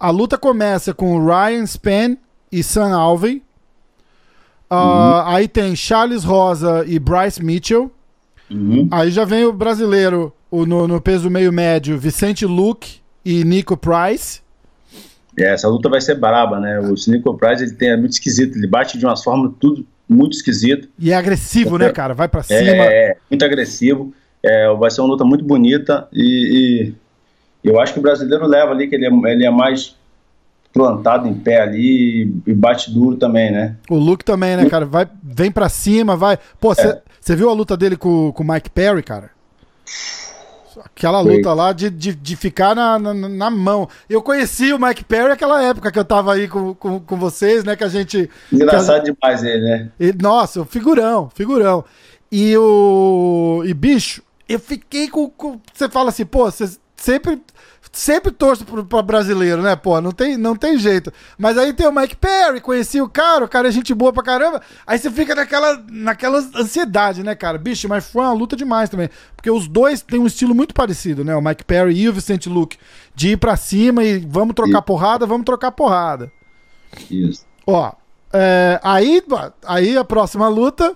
[0.00, 2.16] a luta começa com Ryan Span
[2.50, 3.42] e Sam Alvey.
[4.70, 5.26] Uh, uhum.
[5.26, 7.90] Aí tem Charles Rosa e Bryce Mitchell.
[8.50, 8.88] Uhum.
[8.90, 13.76] Aí já vem o brasileiro o, no, no peso meio médio, Vicente Luke e Nico
[13.76, 14.40] Price.
[15.38, 16.80] É, essa luta vai ser braba, né?
[16.80, 20.34] O Nico Price ele tem, é muito esquisito, ele bate de umas formas tudo muito
[20.34, 20.88] esquisito.
[20.98, 22.14] E é agressivo, né, cara?
[22.14, 22.84] Vai para é, cima.
[22.84, 24.14] É, é, muito agressivo.
[24.42, 26.94] É, vai ser uma luta muito bonita e,
[27.64, 29.96] e, eu acho que o brasileiro leva ali, que ele é, ele é mais
[30.72, 33.74] plantado em pé ali e bate duro também, né?
[33.90, 34.84] O Luke também, né, cara?
[34.84, 36.38] Vai, vem para cima, vai.
[36.60, 37.36] Pô, você é.
[37.36, 39.30] viu a luta dele com o Mike Perry, cara?
[40.84, 43.88] Aquela luta lá de, de, de ficar na, na, na, mão.
[44.08, 47.64] Eu conheci o Mike Perry naquela época que eu tava aí com, com, com vocês,
[47.64, 47.76] né?
[47.76, 48.28] Que a gente.
[48.52, 49.04] Engraçado a...
[49.04, 49.90] demais ele, né?
[49.98, 51.84] E, nossa, figurão, figurão.
[52.30, 53.62] E o.
[53.64, 55.28] E bicho, eu fiquei com.
[55.30, 55.60] com...
[55.72, 57.40] Você fala assim, pô, você sempre
[57.96, 59.98] sempre torço para brasileiro, né, pô?
[60.02, 61.10] Não tem, não tem jeito.
[61.38, 64.22] Mas aí tem o Mike Perry, conheci o cara, o cara é gente boa pra
[64.22, 64.60] caramba.
[64.86, 67.56] Aí você fica naquela, naquela ansiedade, né, cara?
[67.56, 69.08] Bicho, mas foi uma luta demais também.
[69.34, 71.34] Porque os dois têm um estilo muito parecido, né?
[71.34, 72.76] O Mike Perry e o Vicente Luke.
[73.14, 76.30] De ir pra cima e vamos trocar porrada, vamos trocar porrada.
[77.10, 77.46] Isso.
[77.66, 77.92] Ó,
[78.30, 79.22] é, aí,
[79.64, 80.94] aí a próxima luta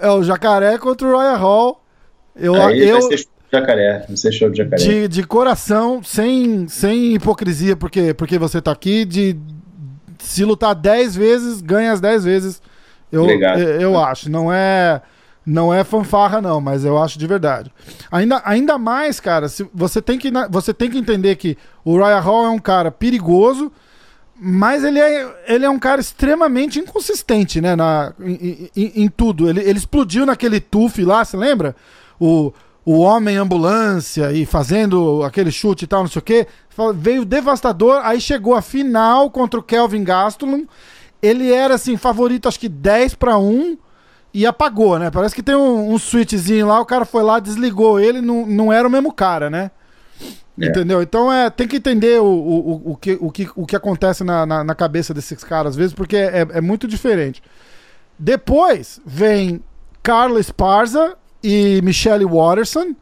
[0.00, 1.84] é o Jacaré contra o Royal Hall.
[2.34, 4.82] Eu, aí eu, vai ser Jacaré, você show de jacaré.
[4.82, 9.36] De, de coração, sem, sem hipocrisia, porque, porque você tá aqui, de
[10.18, 12.62] se lutar 10 vezes, ganha as 10 vezes.
[13.10, 13.60] Eu, Obrigado.
[13.60, 14.30] eu, eu acho.
[14.30, 15.02] Não é
[15.44, 17.70] não é fanfarra, não, mas eu acho de verdade.
[18.10, 22.20] Ainda, ainda mais, cara, se, você, tem que, você tem que entender que o Ryan
[22.20, 23.70] Hall é um cara perigoso,
[24.40, 27.74] mas ele é, ele é um cara extremamente inconsistente, né?
[27.74, 29.48] Na, em, em, em tudo.
[29.48, 31.74] Ele, ele explodiu naquele tuf lá, você lembra?
[32.20, 32.52] O,
[32.84, 36.46] o homem ambulância e fazendo aquele chute e tal, não sei o quê.
[36.96, 40.66] Veio devastador, aí chegou a final contra o Kelvin Gastelum.
[41.22, 43.78] Ele era assim, favorito, acho que 10 para 1
[44.34, 45.10] e apagou, né?
[45.10, 48.72] Parece que tem um, um switchzinho lá, o cara foi lá, desligou ele, não, não
[48.72, 49.70] era o mesmo cara, né?
[50.60, 50.66] É.
[50.66, 51.00] Entendeu?
[51.00, 54.44] Então é, tem que entender o, o, o, que, o, que, o que acontece na,
[54.44, 57.42] na, na cabeça desses caras, às vezes, porque é, é muito diferente.
[58.18, 59.62] Depois vem
[60.02, 62.94] Carla Esparza e Michelle Watterson.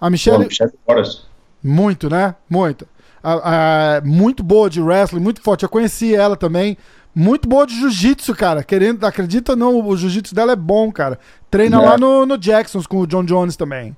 [0.00, 0.44] A Michelle.
[0.44, 1.22] Michelle Watterson.
[1.62, 2.34] Muito, né?
[2.48, 2.86] Muito.
[3.22, 5.62] A, a, muito boa de wrestling, muito forte.
[5.62, 6.76] Eu conheci ela também.
[7.14, 8.64] Muito boa de jiu-jitsu, cara.
[8.64, 11.18] Querendo, acredita ou não, o jiu-jitsu dela é bom, cara.
[11.50, 11.84] Treina é.
[11.84, 13.96] lá no, no Jacksons com o John Jones também.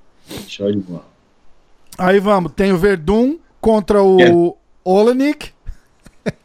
[0.49, 1.05] Show de bola.
[1.97, 4.31] Aí vamos, tem o Verdun contra o é.
[4.85, 5.53] Olenik.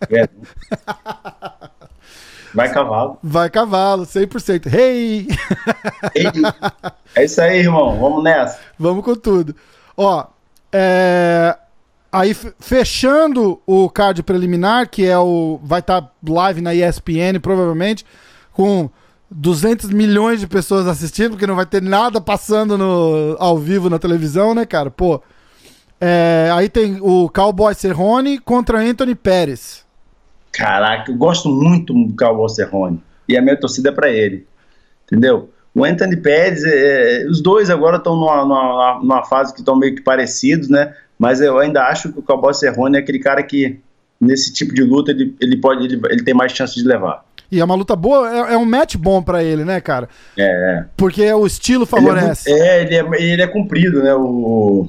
[0.08, 0.44] Verdun.
[2.54, 3.18] Vai cavalo.
[3.22, 4.74] Vai cavalo, 100%.
[4.74, 5.28] Hey!
[6.16, 6.32] hey!
[7.16, 8.00] É isso aí, irmão.
[8.00, 8.60] Vamos nessa.
[8.78, 9.56] Vamos com tudo.
[9.96, 10.26] Ó,
[10.72, 11.56] é...
[12.12, 15.60] Aí, fechando o card preliminar, que é o.
[15.64, 18.04] Vai estar tá live na ESPN, provavelmente,
[18.52, 18.90] com
[19.30, 24.00] 200 milhões de pessoas assistindo, porque não vai ter nada passando no, ao vivo na
[24.00, 24.90] televisão, né, cara?
[24.90, 25.22] Pô.
[26.02, 26.50] É...
[26.54, 29.86] aí tem o Cowboy Cerrone contra Anthony Pérez.
[30.52, 33.02] Caraca, eu gosto muito do Cowboy Cerrone.
[33.28, 34.48] E a minha torcida é pra ele.
[35.06, 35.50] Entendeu?
[35.74, 39.96] o Anthony Pérez, é, os dois agora estão numa, numa, numa, fase que estão meio
[39.96, 40.94] que parecidos, né?
[41.18, 43.80] Mas eu ainda acho que o Cowboy Cerrone é aquele cara que,
[44.20, 47.24] nesse tipo de luta, ele, ele pode ele, ele tem mais chance de levar.
[47.52, 50.08] E é uma luta boa, é, é um match bom para ele, né, cara?
[50.38, 50.86] É, é.
[50.96, 52.50] Porque o estilo favorece.
[52.50, 54.14] Ele é, é, ele é, ele é comprido, né?
[54.14, 54.88] O,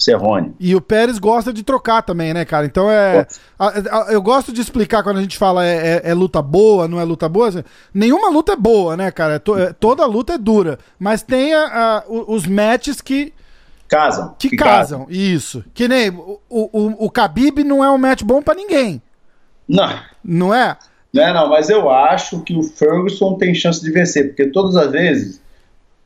[0.00, 0.54] Cerrone.
[0.58, 2.64] E o Pérez gosta de trocar também, né, cara?
[2.64, 3.26] Então é.
[3.58, 6.88] A, a, eu gosto de explicar quando a gente fala é, é, é luta boa,
[6.88, 7.48] não é luta boa.
[7.48, 9.38] Assim, nenhuma luta é boa, né, cara?
[9.38, 10.78] To, é, toda luta é dura.
[10.98, 13.34] Mas tem a, os matches que.
[13.86, 14.34] Casam.
[14.38, 15.64] Que, que casam, casam, isso.
[15.74, 19.02] Que nem o, o, o Khabib não é um match bom para ninguém.
[19.68, 20.00] Não.
[20.24, 20.78] Não é?
[21.12, 24.76] Não é, não, mas eu acho que o Ferguson tem chance de vencer, porque todas
[24.76, 25.42] as vezes,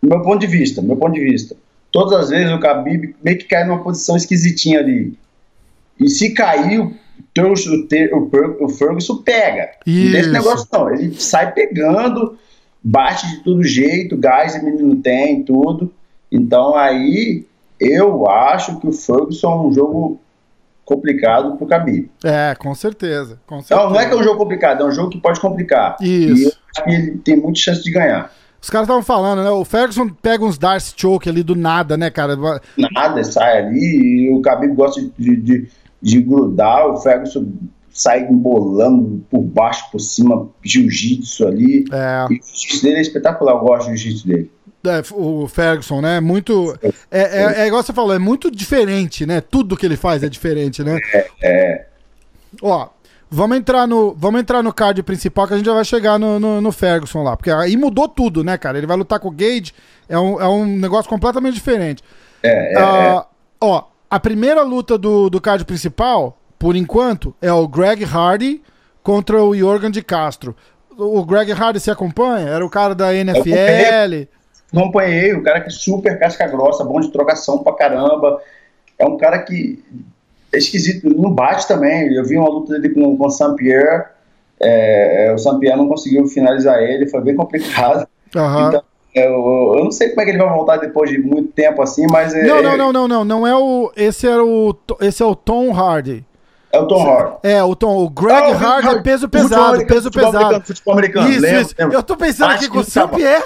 [0.02, 1.54] do meu ponto de vista, meu ponto de vista,
[1.94, 5.16] todas as vezes o Khabib meio que cai numa posição esquisitinha ali.
[6.00, 6.92] E se cair, o,
[7.40, 9.70] o, o Ferguson pega.
[9.86, 10.04] Isso.
[10.04, 10.90] Não tem esse negócio não.
[10.92, 12.36] Ele sai pegando,
[12.82, 15.94] bate de todo jeito, gás o menino tem, tudo.
[16.32, 17.46] Então aí
[17.78, 20.20] eu acho que o Ferguson é um jogo
[20.84, 22.10] complicado pro Khabib.
[22.24, 23.80] É, com certeza, com certeza.
[23.80, 25.96] Não, não é que é um jogo complicado, é um jogo que pode complicar.
[26.00, 26.42] Isso.
[26.42, 28.32] E eu acho que ele tem muita chance de ganhar.
[28.64, 29.50] Os caras estavam falando, né?
[29.50, 32.34] O Ferguson pega uns Darcy Choke ali do nada, né, cara?
[32.94, 35.68] Nada, sai ali o Khabib gosta de, de,
[36.00, 37.46] de grudar, o Ferguson
[37.92, 41.84] sai embolando por baixo, por cima, jiu-jitsu ali.
[41.92, 42.24] É.
[42.30, 44.50] E o jiu-jitsu dele é espetacular, eu gosto do jiu-jitsu dele.
[44.86, 46.18] É, o Ferguson, né?
[46.20, 46.74] Muito.
[47.10, 49.42] É, é, é, igual você falou, é muito diferente, né?
[49.42, 50.98] Tudo que ele faz é diferente, né?
[51.12, 51.28] É.
[51.42, 51.86] é.
[52.62, 52.88] Ó,
[53.30, 56.38] Vamos entrar no, vamos entrar no card principal que a gente já vai chegar no,
[56.38, 57.36] no, no, Ferguson lá.
[57.36, 58.78] Porque aí mudou tudo, né, cara?
[58.78, 59.72] Ele vai lutar com o Gage,
[60.08, 62.02] é um, é um negócio completamente diferente.
[62.42, 63.24] É, é, é.
[63.60, 68.62] Ó, a primeira luta do, do card principal, por enquanto, é o Greg Hardy
[69.02, 70.54] contra o Jorgen de Castro.
[70.96, 72.48] O Greg Hardy se acompanha?
[72.48, 74.28] Era o cara da NFL.
[74.72, 78.40] Acompanhei, o cara que é super casca grossa, bom de trocação pra caramba.
[78.98, 79.82] É um cara que
[80.54, 82.12] é esquisito, não bate também.
[82.14, 84.04] Eu vi uma luta dele com, com o Saint-Pierre,
[84.60, 88.06] é, é o Saint-Pierre não conseguiu finalizar ele, foi bem complicado.
[88.34, 88.68] Uhum.
[88.68, 88.82] Então,
[89.14, 92.04] eu, eu, não sei como é que ele vai voltar depois de muito tempo assim,
[92.10, 92.34] mas.
[92.34, 93.24] É, não, não, não, não, não.
[93.24, 93.92] Não é o.
[93.96, 94.76] Esse era o.
[95.00, 96.24] Esse é o Tom Hardy.
[96.72, 97.36] É o Tom Hardy.
[97.44, 98.04] É, o Tom.
[98.04, 100.44] O Greg Hardy é peso pesado, peso futebol pesado.
[100.44, 101.28] Americano, futebol americano.
[101.30, 101.74] Isso, lembra, isso.
[101.78, 101.96] Lembra.
[101.96, 103.44] Eu tô pensando Acho aqui com o Saint-Pierre.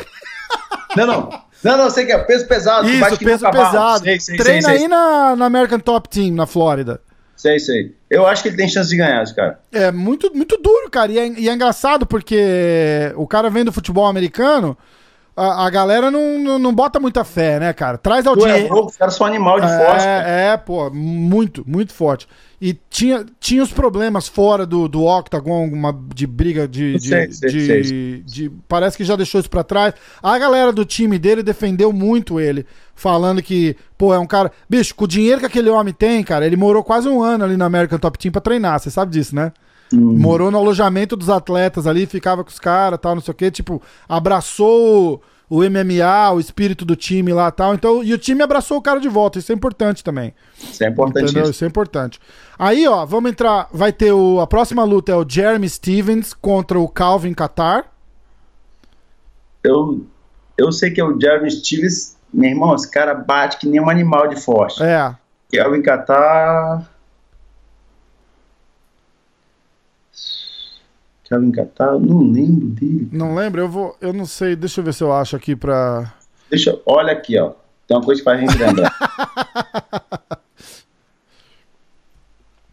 [0.97, 1.48] Não, não.
[1.63, 2.89] Não, não, sei que é peso pesado.
[2.89, 4.05] Isso, peso pesado.
[4.05, 7.01] Sei, sei, Treina sei, aí na, na American Top Team, na Flórida.
[7.37, 7.95] Sei, sei.
[8.11, 9.61] Eu acho que ele tem chance de ganhar, esse cara.
[9.73, 11.13] É muito, muito duro, cara.
[11.13, 14.77] E é, e é engraçado porque o cara vem do futebol americano,
[15.39, 17.97] a, a galera não, não, não, bota muita fé, né, cara?
[17.97, 18.67] Traz audiência.
[18.67, 20.05] É, os caras são animal de é, forte.
[20.05, 20.29] Cara.
[20.29, 22.27] É, pô, muito, muito forte.
[22.61, 26.95] E tinha, tinha os problemas fora do, do Octagon, uma, de briga de.
[26.95, 28.23] de, sei, sei, de, sei.
[28.23, 29.95] de, Parece que já deixou isso pra trás.
[30.21, 34.51] A galera do time dele defendeu muito ele, falando que, pô, é um cara.
[34.69, 37.57] Bicho, com o dinheiro que aquele homem tem, cara, ele morou quase um ano ali
[37.57, 39.53] na American Top Team pra treinar, você sabe disso, né?
[39.93, 40.19] Uhum.
[40.19, 43.51] Morou no alojamento dos atletas ali, ficava com os caras, tal, não sei o quê.
[43.51, 47.75] Tipo, abraçou o MMA, o espírito do time lá tal.
[47.75, 49.39] Então, e o time abraçou o cara de volta.
[49.39, 50.35] Isso é importante também.
[50.59, 51.31] Isso é importante.
[51.31, 51.51] Entendeu?
[51.51, 52.21] Isso é importante.
[52.59, 53.69] Aí, ó, vamos entrar.
[53.73, 54.41] Vai ter o.
[54.41, 57.87] A próxima luta é o Jeremy Stevens contra o Calvin Qatar.
[59.65, 60.07] Eu,
[60.57, 62.17] eu sei que é o Jeremy Stevens.
[62.33, 64.83] Meu irmão, esse cara bate que nem um animal de forte.
[64.83, 65.15] É.
[65.55, 66.87] Calvin Qatar.
[71.29, 73.11] Kevin Catar, não lembro dele.
[73.13, 73.61] Não lembro?
[73.61, 73.95] Eu vou.
[74.01, 76.15] Eu não sei, deixa eu ver se eu acho aqui pra.
[76.49, 77.53] Deixa Olha aqui, ó.
[77.87, 78.97] Tem uma coisa que faz a gente lembrar.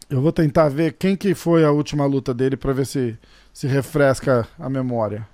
[0.08, 3.18] eu vou tentar ver quem que foi a última luta dele pra ver se
[3.52, 5.28] se refresca a memória.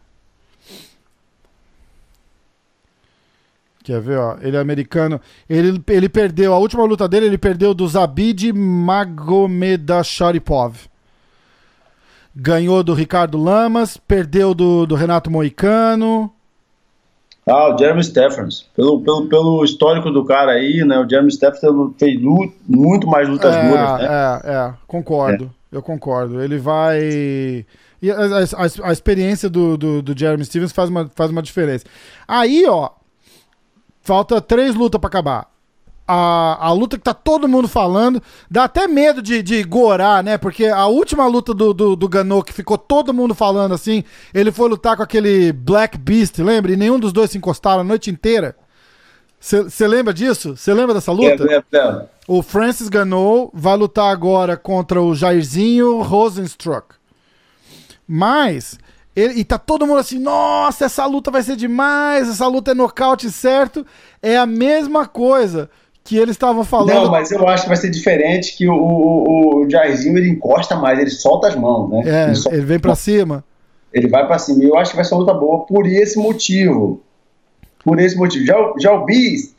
[3.85, 4.37] Quer ver, ó?
[4.41, 5.21] Ele é americano.
[5.49, 6.53] Ele, ele perdeu.
[6.55, 10.92] A última luta dele, ele perdeu do Zabid Magomedasharipov
[12.35, 16.33] ganhou do Ricardo Lamas, perdeu do, do Renato Moicano.
[17.47, 18.69] Ah, o Jeremy Stephens.
[18.75, 20.99] Pelo, pelo, pelo histórico do cara aí, né?
[20.99, 21.63] O Jeremy Stephens
[21.99, 24.07] fez luta, muito mais lutas é, duras, né?
[24.07, 25.51] É, é, concordo.
[25.73, 25.77] É.
[25.77, 26.41] Eu concordo.
[26.41, 27.01] Ele vai.
[28.01, 31.85] E a, a, a experiência do, do, do, Jeremy Stevens faz uma, faz uma diferença.
[32.27, 32.91] Aí, ó.
[34.05, 35.52] Falta três lutas para acabar
[36.15, 38.23] a, a luta que tá todo mundo falando.
[38.51, 40.37] Dá até medo de, de gorar, né?
[40.37, 44.53] Porque a última luta do, do, do Gano, que ficou todo mundo falando assim, ele
[44.53, 46.73] foi lutar com aquele Black Beast, lembra?
[46.73, 48.55] E nenhum dos dois se encostaram a noite inteira.
[49.41, 50.55] Você lembra disso?
[50.55, 51.47] Você lembra dessa luta?
[51.51, 52.07] É, é, é.
[52.29, 56.95] O Francis Gano vai lutar agora contra o Jairzinho Rosenstruck.
[58.07, 58.79] Mas
[59.17, 62.75] Ele, e tá todo mundo assim, nossa, essa luta vai ser demais, essa luta é
[62.75, 63.85] nocaute certo.
[64.21, 65.71] É a mesma coisa
[66.05, 66.95] que eles estavam falando.
[66.95, 70.77] Não, mas eu acho que vai ser diferente que o, o, o Jairzinho ele encosta
[70.77, 72.03] mais, ele solta as mãos, né?
[72.05, 73.45] É, ele, ele vem para cima.
[73.93, 74.65] Ele vai para cima.
[74.65, 77.03] E eu acho que vai ser uma luta boa por esse motivo.
[77.85, 78.45] Por esse motivo.
[78.45, 79.53] Já, já o Beast,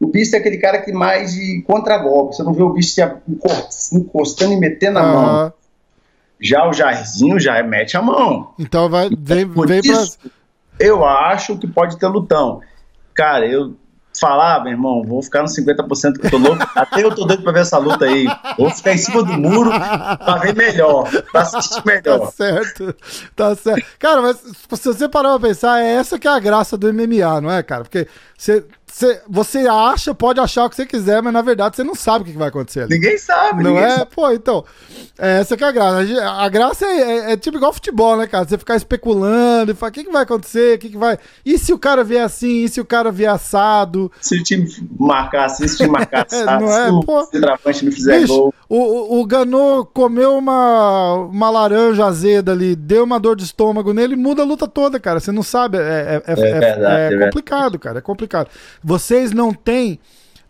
[0.00, 2.36] o Beast é aquele cara que mais de contra-golpe.
[2.36, 2.96] Você não vê o Beast
[3.92, 5.52] encostando e metendo a mão.
[6.40, 8.54] Já o Jairzinho já mete a mão.
[8.58, 10.30] Então vai, vem, vem isso, pra...
[10.78, 12.60] Eu acho que pode ter lutão.
[13.12, 13.74] Cara, eu
[14.20, 16.64] falar, meu irmão, vou ficar nos 50% que eu tô louco.
[16.76, 18.26] Até eu tô doido pra ver essa luta aí.
[18.58, 22.20] Vou ficar em cima do muro pra ver melhor, pra assistir melhor.
[22.20, 22.94] Tá certo,
[23.34, 23.86] tá certo.
[23.98, 27.40] Cara, mas se você parar pra pensar, é essa que é a graça do MMA,
[27.40, 27.82] não é, cara?
[27.82, 28.06] Porque
[28.36, 31.94] você Cê, você acha, pode achar o que você quiser, mas na verdade você não
[31.94, 32.94] sabe o que vai acontecer ali.
[32.94, 33.98] Ninguém sabe, Não ninguém é?
[33.98, 34.10] Sabe.
[34.14, 34.64] Pô, então.
[35.18, 36.30] É, essa que é a graça.
[36.30, 38.46] A graça é, é, é, tipo igual futebol, né, cara?
[38.46, 40.76] Você ficar especulando e falar: o que, que vai acontecer?
[40.76, 41.18] O que, que vai.
[41.44, 42.64] E se o cara vier assim?
[42.64, 44.10] E se o cara vier assado?
[44.20, 46.86] Se o time marcar assim, se o time marcar assado, não é?
[46.88, 48.54] se o centroavante não fizer bicho, gol.
[48.72, 54.14] O, o, Ganô comeu uma, uma laranja azeda ali, deu uma dor de estômago nele,
[54.14, 55.18] muda a luta toda, cara.
[55.18, 55.76] Você não sabe.
[55.76, 57.98] É, é, é, verdade, é complicado, cara.
[57.98, 58.48] É complicado.
[58.80, 59.98] Vocês não tem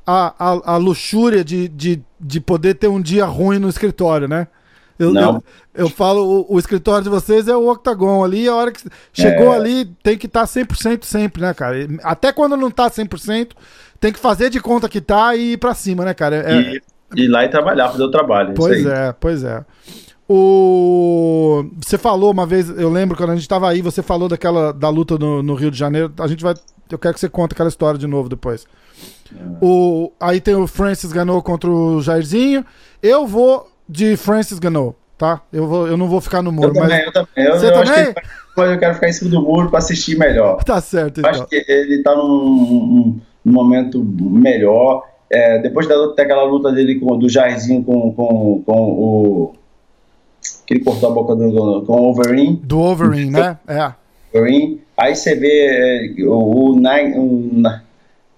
[0.07, 4.49] a, a, a luxúria de, de, de poder ter um dia ruim no escritório, né?
[4.99, 5.37] Eu, Não.
[5.75, 8.83] eu, eu falo, o, o escritório de vocês é o octagon ali, a hora que
[9.15, 9.57] chegou É.
[9.57, 11.79] ali tem que estar 100% sempre, né, cara?
[11.79, 13.53] E Até quando não tá 100%,
[13.99, 16.37] tem que fazer de conta que tá e ir pra cima, né, cara?
[16.37, 16.83] É- E,
[17.17, 18.55] ir lá e trabalhar, fazer o trabalho.
[18.55, 18.95] Pois isso aí.
[19.09, 19.65] é, pois é.
[20.29, 21.65] O...
[21.85, 24.89] Você falou uma vez, eu lembro quando a gente tava aí, você falou daquela da
[24.89, 26.13] luta no, no Rio de Janeiro.
[26.21, 26.55] A gente vai.
[26.91, 28.67] Eu quero que você conte aquela história de novo depois.
[29.61, 30.13] O...
[30.21, 32.65] Aí tem o Francis Ganou contra o Jairzinho.
[33.03, 35.41] Eu vou de Francis Ganou, tá?
[35.53, 37.07] Eu, vou, eu não vou ficar no Eu muro, também, mas.
[37.07, 37.29] eu também.
[37.37, 38.15] Eu, Você eu acho que também?
[38.57, 40.63] mas eu quero ficar em cima do muro pra assistir melhor.
[40.65, 41.31] Tá certo, Eu então.
[41.31, 45.09] acho que ele tá num, num- num momento melhor.
[45.31, 49.53] É, depois da daquela luta dele com, do Jairzinho com, com, com o.
[50.67, 52.61] que ele cortou a boca do, com o Wolverine.
[52.65, 53.59] Do Overeem, né?
[53.69, 53.93] É.
[54.33, 54.81] Wolverine.
[54.97, 57.63] Aí você vê é, o, o, Nag- o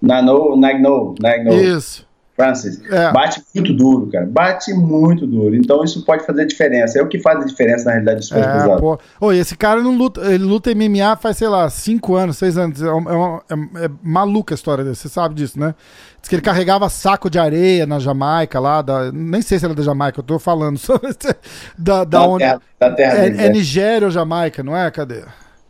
[0.01, 2.07] Nano, Nagno, Nagno Isso.
[2.35, 2.81] Francis.
[2.89, 3.11] É.
[3.11, 4.25] Bate muito duro, cara.
[4.25, 5.55] Bate muito duro.
[5.55, 6.97] Então isso pode fazer diferença.
[6.97, 8.81] É o que faz a diferença na realidade dos pesos É, pesados.
[9.19, 9.31] pô.
[9.31, 12.81] E esse cara não luta, ele luta MMA faz, sei lá, 5 anos, 6 anos.
[12.81, 13.43] É, uma- é uma-
[13.81, 15.75] é- é maluca a história dele, você sabe disso, né?
[16.23, 19.75] Diz que ele carregava saco de areia na Jamaica lá, da, nem sei se era
[19.75, 20.79] da Jamaica, eu tô falando
[21.77, 22.45] da, da onde.
[22.45, 23.49] terra, da terra É, é é.
[23.49, 24.89] Nigéria ou Jamaica, não é?
[24.89, 25.25] Cadê?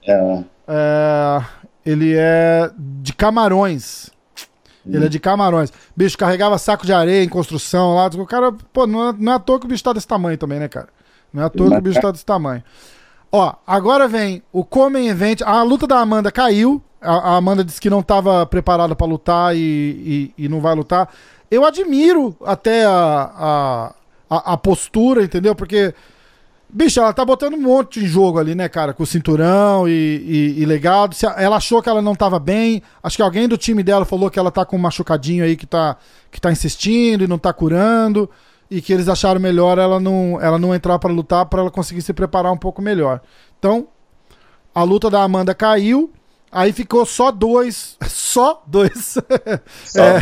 [0.08, 0.44] É.
[0.68, 1.42] É,
[1.84, 4.12] ele é de Camarões.
[4.86, 5.74] Ele é de Camarões.
[5.96, 8.06] Bicho, carregava saco de areia em construção lá.
[8.08, 10.38] O cara, pô, não é, não é à toa que o bicho tá desse tamanho
[10.38, 10.90] também, né, cara?
[11.34, 12.64] Não é à toa que o bicho tá desse tamanho.
[13.32, 15.42] Ó, agora vem o Comen Event.
[15.42, 16.80] A luta da Amanda caiu.
[17.04, 21.10] A, Amanda disse que não tava preparada pra lutar e, e, e não vai lutar.
[21.50, 23.94] Eu admiro até a,
[24.30, 25.54] a, a, postura, entendeu?
[25.54, 25.94] Porque
[26.76, 28.96] Bicho, ela tá botando um monte em jogo ali, né, cara?
[28.96, 31.16] Com o cinturão e, e, e legado.
[31.38, 32.82] Ela achou que ela não tava bem.
[33.04, 35.68] Acho que alguém do time dela falou que ela tá com um machucadinho aí que
[35.68, 35.98] tá,
[36.32, 38.28] que tá insistindo e não tá curando.
[38.72, 42.02] E que eles acharam melhor ela não, ela não entrar pra lutar pra ela conseguir
[42.02, 43.22] se preparar um pouco melhor.
[43.60, 43.88] Então,
[44.74, 46.12] a luta da Amanda caiu.
[46.54, 47.98] Aí ficou só dois.
[48.08, 49.18] Só dois.
[49.86, 50.20] Só É,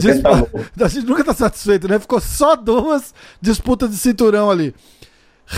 [0.00, 0.62] 70 loucos.
[0.80, 1.98] A gente nunca tá satisfeito, né?
[1.98, 4.74] Ficou só duas disputas de cinturão ali.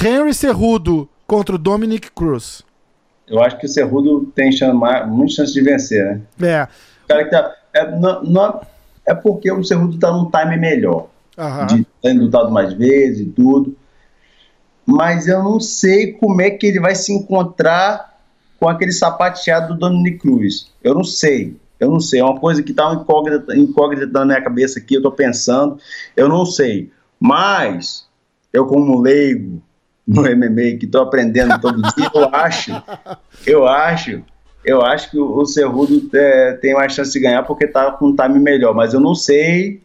[0.02, 2.62] Henry Cerrudo contra o Dominic Cruz.
[3.26, 6.20] Eu acho que o Cerrudo tem chance, mais- muita chance de vencer, né?
[6.46, 6.68] É.
[7.04, 7.54] O cara que tá.
[7.72, 8.60] É, não, não-
[9.06, 11.08] é porque o Cerrudo tá num time melhor.
[11.38, 11.66] Aham.
[11.66, 13.74] De ter lutado mais vezes e tudo.
[14.86, 18.13] Mas eu não sei como é que ele vai se encontrar
[18.58, 20.72] com aquele sapateado do Dominic Cruz.
[20.82, 21.56] Eu não sei.
[21.78, 22.20] Eu não sei.
[22.20, 24.94] É uma coisa que tá uma incógnita, incógnita na minha cabeça aqui.
[24.94, 25.78] Eu tô pensando.
[26.16, 26.90] Eu não sei.
[27.18, 28.06] Mas,
[28.52, 29.62] eu como leigo
[30.06, 32.82] no MMA, que tô aprendendo todo dia, eu acho,
[33.46, 34.22] eu acho,
[34.64, 38.16] eu acho que o, Cerrudo é, tem mais chance de ganhar porque tá com um
[38.16, 38.74] time melhor.
[38.74, 39.80] Mas eu não sei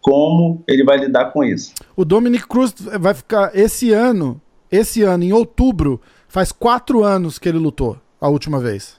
[0.00, 1.74] como ele vai lidar com isso.
[1.96, 7.48] O Dominic Cruz vai ficar esse ano, esse ano, em outubro, faz quatro anos que
[7.48, 8.96] ele lutou a última vez.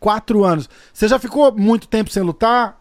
[0.00, 0.68] Quatro anos.
[0.92, 2.78] Você já ficou muito tempo sem lutar?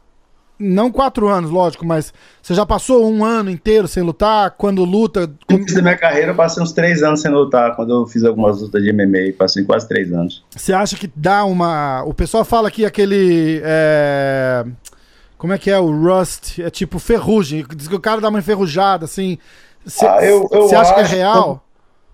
[0.60, 4.52] Não quatro anos, lógico, mas você já passou um ano inteiro sem lutar?
[4.52, 5.28] Quando luta.
[5.50, 7.76] No início da minha carreira, eu passei uns três anos sem lutar.
[7.76, 10.44] Quando eu fiz algumas lutas de MMA, passei quase três anos.
[10.56, 12.02] Você acha que dá uma.
[12.06, 13.62] O pessoal fala que aquele.
[13.64, 14.66] é,
[15.38, 15.78] Como é que é?
[15.80, 17.64] O Rust é tipo ferrugem.
[17.76, 19.38] Diz que o cara dá uma enferrujada, assim.
[19.86, 20.16] Você Ah,
[20.82, 21.64] acha que é real?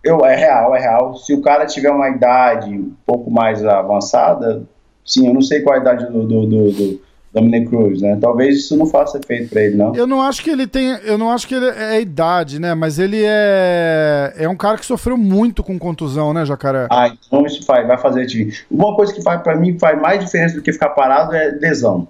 [0.04, 1.16] Eu, é real, é real.
[1.16, 4.64] Se o cara tiver uma idade um pouco mais avançada,
[5.06, 7.02] sim, eu não sei qual a idade do, do, do, do
[7.34, 8.18] Dominic Cruz, né?
[8.20, 9.96] Talvez isso não faça efeito para ele, não.
[9.96, 12.76] Eu não acho que ele tem, eu não acho que ele é idade, né?
[12.76, 16.88] Mas ele é é um cara que sofreu muito com contusão, né, Jacaré?
[16.92, 18.64] Ah, então isso faz, vai fazer diferença.
[18.70, 22.08] Uma coisa que faz para mim faz mais diferença do que ficar parado é lesão.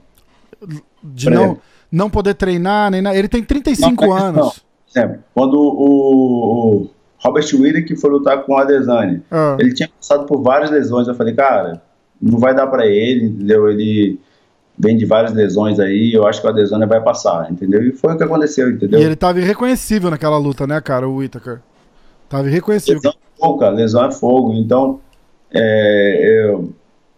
[1.03, 1.57] De não,
[1.91, 3.15] não poder treinar, nem nada.
[3.15, 4.63] Ele tem 35 não, anos.
[4.95, 5.17] Não.
[5.33, 6.89] Quando o, o
[7.23, 9.55] Robert Whittaker foi lutar com o Adesanya, ah.
[9.59, 11.07] ele tinha passado por várias lesões.
[11.07, 11.81] Eu falei, cara,
[12.21, 13.69] não vai dar para ele, entendeu?
[13.69, 14.19] Ele
[14.77, 17.81] vem de várias lesões aí, eu acho que o Adesanya vai passar, entendeu?
[17.81, 18.99] E foi o que aconteceu, entendeu?
[18.99, 21.59] E ele tava irreconhecível naquela luta, né, cara, o Whittaker?
[22.27, 22.95] Tava irreconhecível.
[22.95, 24.53] Lesão é fogo, cara, lesão é fogo.
[24.53, 24.99] Então,
[25.53, 26.73] é, eu,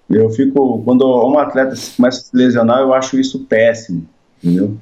[0.09, 0.81] eu fico.
[0.83, 4.05] Quando um atleta começa a se lesionar, eu acho isso péssimo,
[4.43, 4.77] entendeu?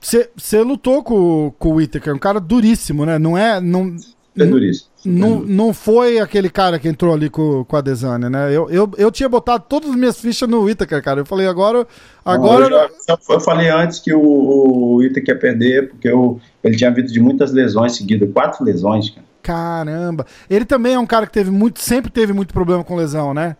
[0.00, 3.18] Você lutou com, com o Whittaker, um cara duríssimo, né?
[3.18, 3.60] Não é.
[3.60, 3.94] Não,
[4.36, 4.88] é duríssimo.
[5.04, 8.54] Não, não foi aquele cara que entrou ali com, com a Desane, né?
[8.54, 11.20] Eu, eu, eu tinha botado todas as minhas fichas no Whittaker, cara.
[11.20, 11.86] Eu falei, agora.
[12.24, 12.68] agora...
[12.68, 16.76] Não, eu, já, eu, falei antes que o, o Whittaker ia perder, porque eu, ele
[16.76, 19.26] tinha vindo de muitas lesões seguidas quatro lesões, cara.
[19.42, 20.26] Caramba.
[20.48, 23.56] Ele também é um cara que teve muito, sempre teve muito problema com lesão, né?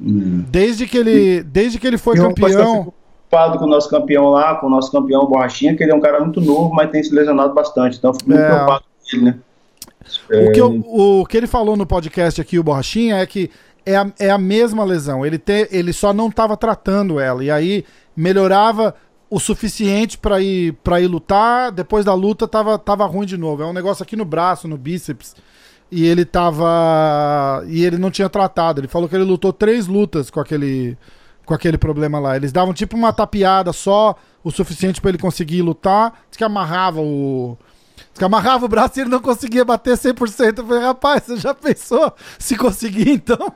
[0.00, 0.44] Hum.
[0.48, 2.92] Desde que ele, desde que ele foi campeão
[3.32, 6.00] preocupado com o nosso campeão lá, com o nosso campeão Borrachinha, que ele é um
[6.00, 7.96] cara muito novo, mas tem se lesionado bastante.
[7.96, 8.46] Então fico muito é.
[8.46, 9.38] preocupado com ele, né?
[10.28, 13.50] O que, eu, o que ele falou no podcast aqui, o Borrachinha, é que
[13.86, 15.24] é a, é a mesma lesão.
[15.24, 17.42] Ele, te, ele só não estava tratando ela.
[17.42, 18.94] E aí melhorava
[19.30, 21.72] o suficiente para ir para ir lutar.
[21.72, 23.62] Depois da luta tava, tava ruim de novo.
[23.62, 25.34] É um negócio aqui no braço, no bíceps.
[25.90, 27.64] E ele tava.
[27.68, 28.80] E ele não tinha tratado.
[28.80, 30.98] Ele falou que ele lutou três lutas com aquele
[31.52, 32.34] com aquele problema lá.
[32.34, 36.24] Eles davam tipo uma tapeada só, o suficiente para ele conseguir lutar.
[36.30, 37.58] Diz que amarrava o.
[37.96, 40.58] Diz que amarrava o braço e ele não conseguia bater 100%.
[40.58, 43.36] Eu falei, rapaz, você já pensou se conseguir então?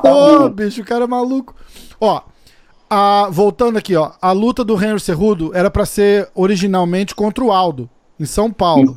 [0.00, 1.54] Pô, bicho, o cara é maluco.
[2.00, 2.22] Ó,
[2.88, 4.12] a, voltando aqui, ó.
[4.22, 8.96] A luta do Henry Cerrudo era para ser originalmente contra o Aldo, em São Paulo.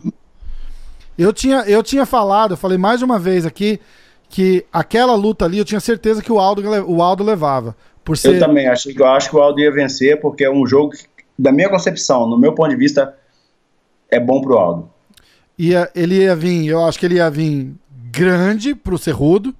[1.18, 3.82] Eu tinha, eu tinha falado, eu falei mais de uma vez aqui,
[4.30, 7.76] que aquela luta ali eu tinha certeza que o Aldo, o Aldo levava.
[8.04, 8.36] Por ser...
[8.36, 10.92] Eu também achei que eu acho que o Aldo ia vencer, porque é um jogo
[10.92, 11.06] que,
[11.38, 13.14] da minha concepção, no meu ponto de vista,
[14.10, 14.90] é bom pro Aldo.
[15.58, 19.54] Ia, ele ia vir, eu acho que ele ia vir grande pro Cerrudo,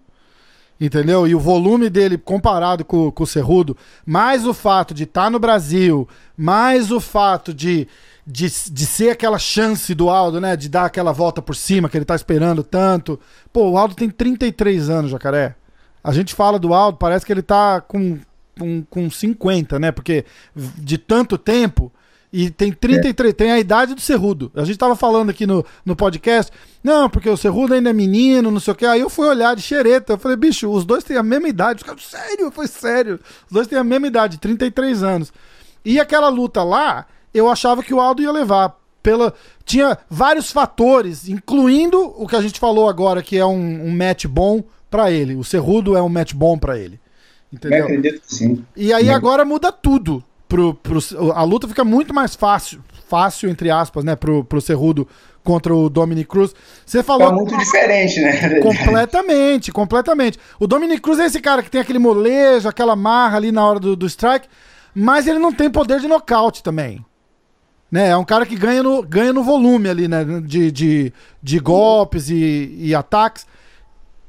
[0.80, 1.28] entendeu?
[1.28, 5.30] E o volume dele comparado com, com o Cerrudo, mais o fato de estar tá
[5.30, 7.88] no Brasil, mais o fato de
[8.28, 10.58] de, de ser aquela chance do Aldo, né?
[10.58, 13.18] De dar aquela volta por cima que ele tá esperando tanto.
[13.54, 15.56] Pô, o Aldo tem 33 anos, jacaré.
[16.04, 18.20] A gente fala do Aldo, parece que ele tá com,
[18.60, 19.94] com, com 50, né?
[19.94, 21.90] Porque de tanto tempo.
[22.32, 23.34] E tem 33, é.
[23.34, 24.52] tem a idade do Cerrudo.
[24.54, 26.52] A gente tava falando aqui no, no podcast,
[26.84, 28.86] não, porque o Cerrudo ainda é menino, não sei o que.
[28.86, 30.14] Aí eu fui olhar de xereta.
[30.14, 31.82] Eu falei, bicho, os dois têm a mesma idade.
[31.82, 33.22] Os sério, foi sério.
[33.46, 35.32] Os dois têm a mesma idade, 33 anos.
[35.86, 38.76] E aquela luta lá, eu achava que o Aldo ia levar.
[39.02, 39.34] Pela...
[39.64, 44.26] Tinha vários fatores, incluindo o que a gente falou agora, que é um, um match
[44.26, 45.36] bom para ele.
[45.36, 47.00] O Cerrudo é um match bom para ele.
[47.52, 47.80] Entendeu?
[47.80, 48.66] Eu acredito que sim.
[48.76, 50.24] E aí agora muda tudo.
[50.48, 51.00] Pro, pro,
[51.34, 55.06] a luta fica muito mais fácil, fácil, entre aspas, né, pro, pro Cerrudo
[55.44, 56.54] contra o Dominic Cruz.
[56.86, 57.30] Você falou.
[57.30, 58.60] É muito diferente, né?
[58.60, 60.38] Completamente, completamente.
[60.60, 63.80] O Dominic Cruz é esse cara que tem aquele molejo, aquela marra ali na hora
[63.80, 64.48] do, do strike,
[64.94, 67.04] mas ele não tem poder de nocaute também.
[67.92, 68.10] Né?
[68.10, 70.24] É um cara que ganha no, ganha no volume ali, né?
[70.44, 73.46] De, de, de golpes e, e ataques.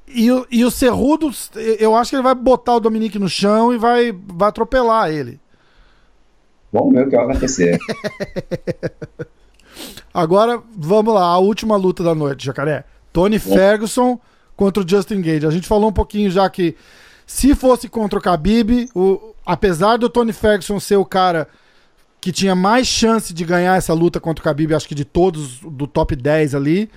[0.06, 1.30] E, e o Cerrudo,
[1.78, 5.38] eu acho que ele vai botar o Dominique no chão e vai, vai atropelar ele.
[6.72, 7.78] Vamos ver o que vai acontecer.
[10.12, 12.84] Agora, vamos lá, a última luta da noite, Jacaré.
[13.12, 13.54] Tony Bom.
[13.54, 14.20] Ferguson
[14.56, 15.46] contra o Justin Gage.
[15.46, 16.76] A gente falou um pouquinho já que
[17.26, 21.46] se fosse contra o Khabib, o, apesar do Tony Ferguson ser o cara
[22.20, 25.60] que tinha mais chance de ganhar essa luta contra o Khabib, acho que de todos
[25.60, 26.90] do top 10 ali.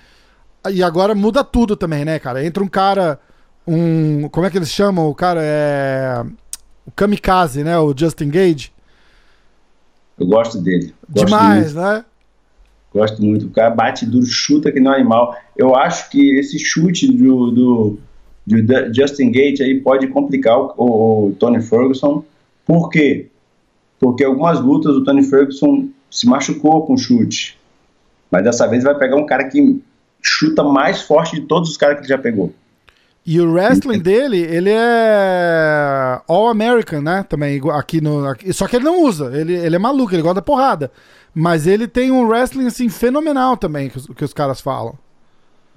[0.71, 2.45] E agora muda tudo também, né, cara?
[2.45, 3.19] Entra um cara,
[3.67, 5.07] um, como é que eles chamam?
[5.09, 6.23] O cara é
[6.85, 8.71] o kamikaze, né, o Justin Gage.
[10.19, 10.93] Eu gosto dele.
[11.09, 11.87] Gosto Demais, muito.
[11.87, 12.05] né?
[12.93, 13.45] Gosto muito.
[13.47, 15.35] O cara bate duro, chuta que não é animal.
[15.57, 17.99] Eu acho que esse chute do, do,
[18.45, 22.23] do Justin Gage aí pode complicar o, o, o Tony Ferguson.
[22.65, 23.30] Por quê?
[24.01, 27.57] Porque algumas lutas o Tony Ferguson se machucou com chute.
[28.31, 29.79] Mas dessa vez vai pegar um cara que
[30.19, 32.51] chuta mais forte de todos os caras que ele já pegou.
[33.23, 37.23] E o wrestling dele, ele é All American, né?
[37.29, 38.25] Também aqui no.
[38.25, 40.91] Aqui, só que ele não usa, ele, ele é maluco, ele gosta da porrada.
[41.33, 44.95] Mas ele tem um wrestling assim fenomenal também, que os, que os caras falam.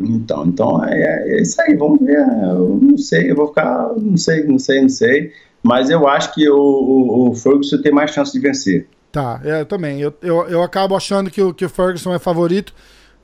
[0.00, 2.18] Então, então é, é, isso aí, vamos ver.
[2.18, 5.32] Eu não sei, eu vou ficar, não sei, não sei, não sei.
[5.64, 8.86] Mas eu acho que o, o, o Ferguson tem mais chance de vencer.
[9.10, 9.98] Tá, é, eu também.
[9.98, 12.74] Eu, eu, eu acabo achando que o, que o Ferguson é favorito,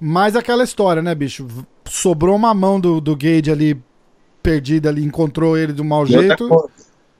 [0.00, 1.46] mas aquela história, né, bicho?
[1.84, 3.78] Sobrou uma mão do, do Gage ali
[4.42, 6.44] perdida ali, encontrou ele do mau e jeito.
[6.44, 6.72] Outra coisa,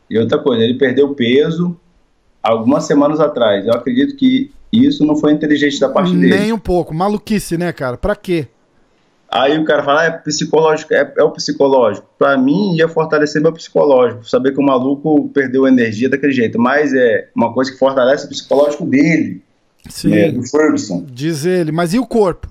[0.08, 1.76] e outra coisa, ele perdeu peso
[2.42, 3.66] algumas semanas atrás.
[3.66, 6.38] Eu acredito que isso não foi inteligente da parte Nem dele.
[6.38, 6.94] Nem um pouco.
[6.94, 7.98] Maluquice, né, cara?
[7.98, 8.48] Pra quê?
[9.32, 12.06] Aí o cara fala, ah, é psicológico, é, é o psicológico.
[12.18, 16.58] Para mim, ia fortalecer meu psicológico, saber que o maluco perdeu energia daquele jeito.
[16.58, 19.40] Mas é uma coisa que fortalece o psicológico dele,
[19.88, 20.10] Sim.
[20.10, 21.04] né, do Ferguson.
[21.06, 21.70] Diz ele.
[21.70, 22.48] Mas e o corpo?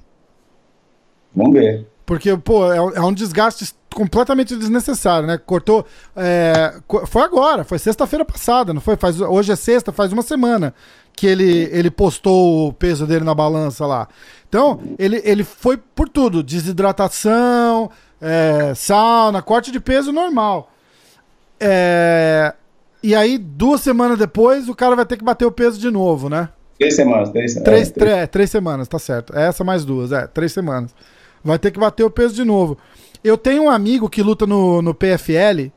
[1.36, 1.86] Vamos ver.
[2.05, 5.38] Porque, pô, é, um- é um desgaste completamente desnecessário, né?
[5.38, 5.86] Cortou.
[6.15, 6.73] é,
[7.07, 8.95] foi agora, foi sexta-feira passada, não foi?
[8.95, 10.73] Faz, hoje é sexta, faz uma semana
[11.16, 14.07] que ele, ele postou o peso dele na balança lá.
[14.47, 17.89] Então, ele, ele foi por tudo: desidratação,
[18.22, 20.72] é, sauna, corte de peso normal.
[21.60, 22.53] É,
[23.03, 26.30] e aí, duas semanas depois, o cara vai ter que bater o peso de novo,
[26.30, 26.49] né?
[26.78, 29.36] Três semanas, três, é, Três, três- tre- três semanas, tá certo.
[29.38, 30.95] Essa mais duas, é, três semanas.
[31.43, 32.78] Vai ter que bater o peso de novo.
[33.24, 35.70] Eu tenho um amigo que luta no, no PFL,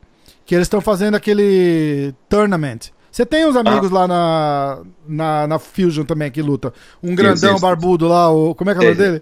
[0.45, 2.91] que eles estão fazendo aquele tournament.
[3.13, 6.73] Você tem uns amigos lá na, na, na Fusion também que luta.
[7.01, 7.61] Um grandão sim.
[7.61, 9.21] barbudo lá, o, como é que é o nome dele?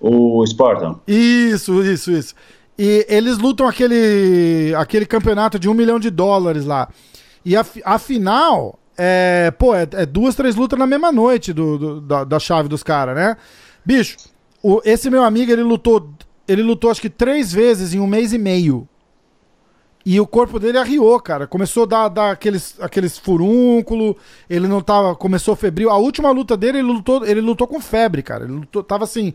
[0.00, 0.98] O Spartan.
[1.06, 2.34] Isso, isso, isso.
[2.76, 6.88] E eles lutam aquele, aquele campeonato de um milhão de dólares lá.
[7.44, 11.78] E a, a final é, pô, é, é duas, três lutas na mesma noite do,
[11.78, 13.36] do- da, da chave dos caras, né?
[13.84, 14.16] Bicho,
[14.60, 16.10] o- esse meu amigo, ele lutou,
[16.48, 18.88] ele lutou acho que três vezes em um mês e meio.
[20.06, 21.46] E o corpo dele arriou, cara.
[21.46, 24.16] Começou a dar, dar aqueles, aqueles furúnculo,
[24.50, 25.14] ele não tava.
[25.14, 25.88] Começou febril.
[25.90, 28.44] A última luta dele, ele lutou, ele lutou com febre, cara.
[28.44, 29.32] Ele lutou, tava assim.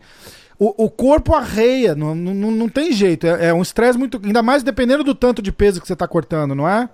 [0.58, 3.26] O, o corpo arreia, não, não, não tem jeito.
[3.26, 4.20] É, é um estresse muito.
[4.24, 6.88] Ainda mais dependendo do tanto de peso que você tá cortando, não é?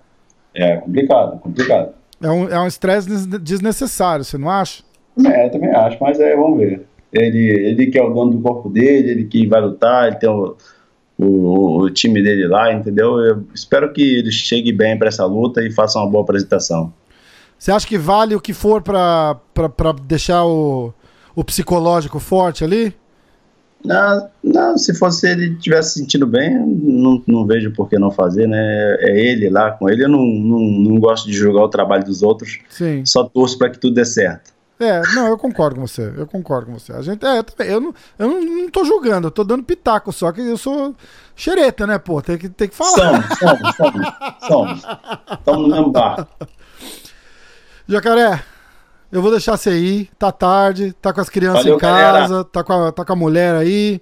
[0.54, 1.90] É complicado, complicado.
[2.22, 4.82] É um é um estresse des- desnecessário, você não acha?
[5.26, 6.86] É, eu também acho, mas é, vamos ver.
[7.12, 10.28] Ele, ele que é o dono do corpo dele, ele que vai lutar, ele tem
[10.30, 10.56] o,
[11.18, 13.18] o, o time dele lá, entendeu?
[13.18, 16.92] Eu espero que ele chegue bem para essa luta e faça uma boa apresentação.
[17.58, 19.38] Você acha que vale o que for pra
[20.02, 20.92] deixar o,
[21.34, 22.94] o psicológico forte ali?
[23.84, 28.10] Não, não, se fosse ele tivesse se sentindo bem, não, não vejo por que não
[28.10, 28.96] fazer, né?
[29.00, 30.04] É ele lá com ele.
[30.04, 33.04] Eu não, não, não gosto de julgar o trabalho dos outros, Sim.
[33.06, 34.55] só torço para que tudo dê certo.
[34.78, 36.12] É, não, eu concordo com você.
[36.16, 36.92] Eu concordo com você.
[36.92, 39.62] A gente, é, eu, também, eu, não, eu não, não tô julgando, eu tô dando
[39.64, 40.94] pitaco só, que eu sou
[41.34, 42.20] xereta, né, pô?
[42.20, 43.26] Tem que, tem que falar.
[43.38, 44.06] Somos, somos, somos,
[44.46, 44.84] somos.
[45.38, 46.28] Estamos no mesmo barco.
[47.88, 48.42] Jacaré,
[49.10, 50.10] eu vou deixar você ir.
[50.18, 53.16] Tá tarde, tá com as crianças Valeu, em casa, tá com, a, tá com a
[53.16, 54.00] mulher aí.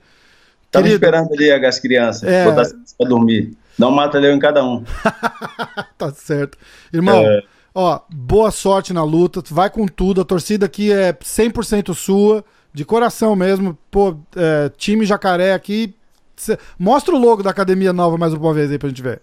[0.66, 2.44] Estamos esperando ali as crianças, É.
[2.44, 2.64] botar
[2.98, 3.56] pra dormir.
[3.78, 4.82] Dá um mata-leão em cada um.
[5.96, 6.58] Tá certo.
[6.92, 7.42] Irmão, É.
[7.74, 9.42] ó, boa sorte na luta.
[9.50, 10.20] Vai com tudo.
[10.20, 13.76] A torcida aqui é 100% sua, de coração mesmo.
[13.90, 15.94] Pô, é, time Jacaré aqui.
[16.36, 19.20] Cê- Mostra o logo da academia nova mais uma vez aí pra gente ver.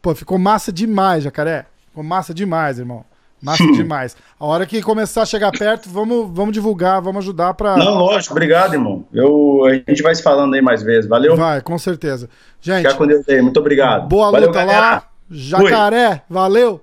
[0.00, 1.66] Pô, ficou massa demais, Jacaré.
[1.88, 3.04] Ficou massa demais, irmão.
[3.40, 4.16] Massa demais.
[4.38, 7.76] A hora que começar a chegar perto, vamos, vamos divulgar, vamos ajudar pra.
[7.76, 9.04] Não, lógico, obrigado, irmão.
[9.12, 11.08] Eu, a gente vai se falando aí mais vezes.
[11.08, 11.36] Valeu?
[11.36, 12.28] Vai, com certeza.
[12.60, 13.42] Gente, Fica com Deus aí.
[13.42, 14.08] Muito obrigado.
[14.08, 14.80] boa Valeu, luta galera.
[14.80, 15.08] lá.
[15.32, 16.80] Jacaré, valeu!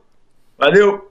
[0.57, 1.08] Valeu.